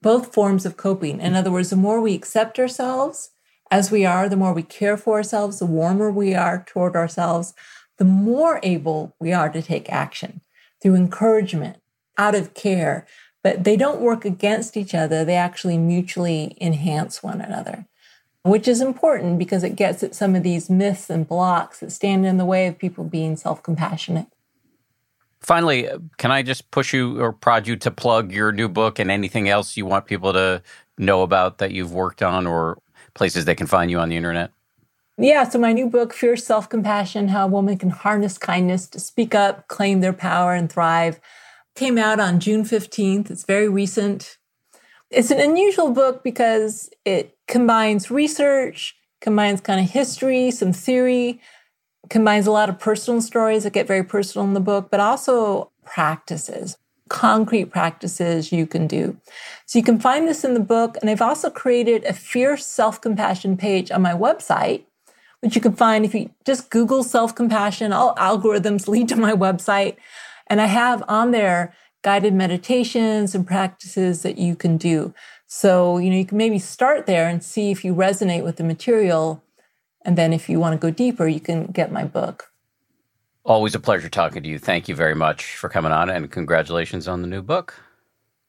[0.02, 1.20] both forms of coping.
[1.20, 3.30] In other words, the more we accept ourselves
[3.70, 7.54] as we are, the more we care for ourselves, the warmer we are toward ourselves,
[7.98, 10.40] the more able we are to take action
[10.82, 11.76] through encouragement,
[12.18, 13.06] out of care.
[13.42, 17.86] But they don't work against each other, they actually mutually enhance one another,
[18.42, 22.26] which is important because it gets at some of these myths and blocks that stand
[22.26, 24.26] in the way of people being self compassionate.
[25.40, 25.88] Finally,
[26.18, 29.48] can I just push you or prod you to plug your new book and anything
[29.48, 30.62] else you want people to
[30.98, 32.78] know about that you've worked on or
[33.14, 34.50] places they can find you on the internet?
[35.16, 39.00] Yeah, so my new book, Fierce Self Compassion How a Woman Can Harness Kindness to
[39.00, 41.20] Speak Up, Claim Their Power, and Thrive,
[41.74, 43.30] came out on June 15th.
[43.30, 44.38] It's very recent.
[45.10, 51.40] It's an unusual book because it combines research, combines kind of history, some theory,
[52.08, 55.70] combines a lot of personal stories that get very personal in the book, but also
[55.84, 56.78] practices,
[57.08, 59.16] concrete practices you can do.
[59.66, 60.96] So you can find this in the book.
[61.00, 64.84] And I've also created a fierce self compassion page on my website,
[65.40, 67.92] which you can find if you just Google self compassion.
[67.92, 69.96] All algorithms lead to my website.
[70.46, 75.12] And I have on there guided meditations and practices that you can do.
[75.46, 78.64] So, you know, you can maybe start there and see if you resonate with the
[78.64, 79.42] material.
[80.04, 82.50] And then if you want to go deeper, you can get my book.
[83.44, 84.58] Always a pleasure talking to you.
[84.58, 87.74] Thank you very much for coming on and congratulations on the new book.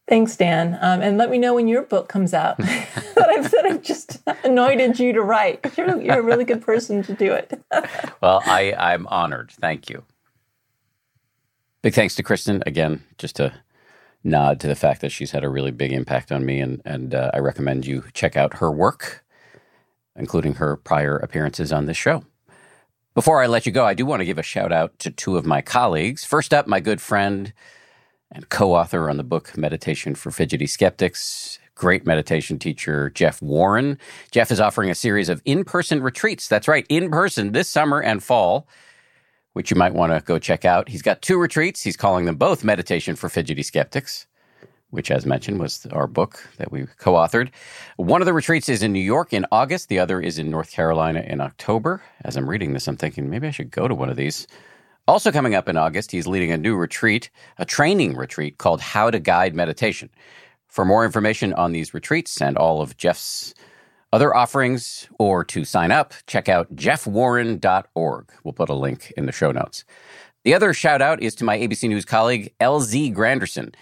[0.08, 0.78] Thanks, Dan.
[0.82, 2.58] Um, and let me know when your book comes out.
[2.58, 5.66] that I've said I've just anointed you to write.
[5.78, 7.62] You're, you're a really good person to do it.
[8.22, 9.52] well, I, I'm honored.
[9.52, 10.04] Thank you.
[11.82, 13.54] Big thanks to Kristin again, just to
[14.24, 17.16] nod to the fact that she's had a really big impact on me, and and
[17.16, 19.24] uh, I recommend you check out her work,
[20.16, 22.24] including her prior appearances on this show.
[23.14, 25.38] Before I let you go, I do want to give a shout out to two
[25.38, 26.24] of my colleagues.
[26.24, 27.54] First up, my good friend
[28.32, 33.98] and co-author on the book Meditation for Fidgety Skeptics, great meditation teacher Jeff Warren.
[34.32, 36.48] Jeff is offering a series of in-person retreats.
[36.48, 38.68] That's right, in person this summer and fall
[39.54, 40.90] which you might want to go check out.
[40.90, 41.84] He's got two retreats.
[41.84, 44.28] He's calling them both Meditation for Fidgety Skeptics,
[44.92, 47.50] which, as mentioned, was our book that we co authored.
[47.98, 50.72] One of the retreats is in New York in August, the other is in North
[50.72, 52.02] Carolina in October.
[52.24, 54.48] As I'm reading this, I'm thinking maybe I should go to one of these.
[55.08, 59.10] Also, coming up in August, he's leading a new retreat, a training retreat called How
[59.10, 60.10] to Guide Meditation.
[60.68, 63.54] For more information on these retreats and all of Jeff's
[64.14, 68.32] other offerings or to sign up, check out jeffwarren.org.
[68.44, 69.86] We'll put a link in the show notes.
[70.44, 73.74] The other shout out is to my ABC News colleague, LZ Granderson.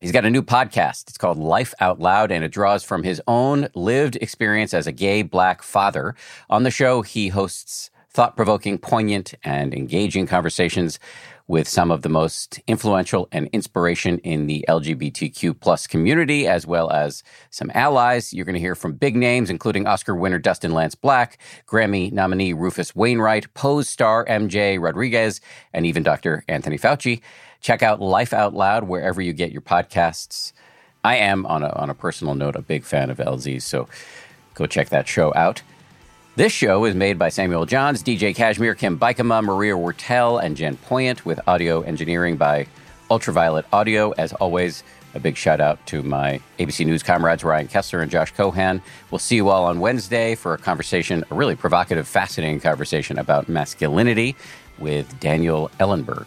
[0.00, 1.08] He's got a new podcast.
[1.08, 4.92] It's called Life Out Loud, and it draws from his own lived experience as a
[4.92, 6.14] gay black father.
[6.48, 11.00] On the show, he hosts thought provoking, poignant, and engaging conversations
[11.48, 16.90] with some of the most influential and inspiration in the LGBTQ plus community, as well
[16.92, 18.32] as some allies.
[18.32, 22.52] You're going to hear from big names, including Oscar winner Dustin Lance Black, Grammy nominee
[22.52, 25.40] Rufus Wainwright, Pose star MJ Rodriguez,
[25.72, 26.44] and even Dr.
[26.46, 27.20] Anthony Fauci.
[27.60, 30.52] Check out Life Out Loud wherever you get your podcasts.
[31.04, 33.88] I am, on a, on a personal note, a big fan of LZ, so
[34.54, 35.62] go check that show out.
[36.36, 40.76] This show is made by Samuel Johns, DJ Cashmere, Kim Bikama, Maria Wortel, and Jen
[40.76, 42.66] Poyant, with audio engineering by
[43.10, 44.12] Ultraviolet Audio.
[44.12, 44.84] As always,
[45.14, 48.80] a big shout out to my ABC News comrades, Ryan Kessler and Josh Cohan.
[49.10, 53.48] We'll see you all on Wednesday for a conversation, a really provocative, fascinating conversation about
[53.48, 54.36] masculinity
[54.78, 56.26] with Daniel Ellenberg.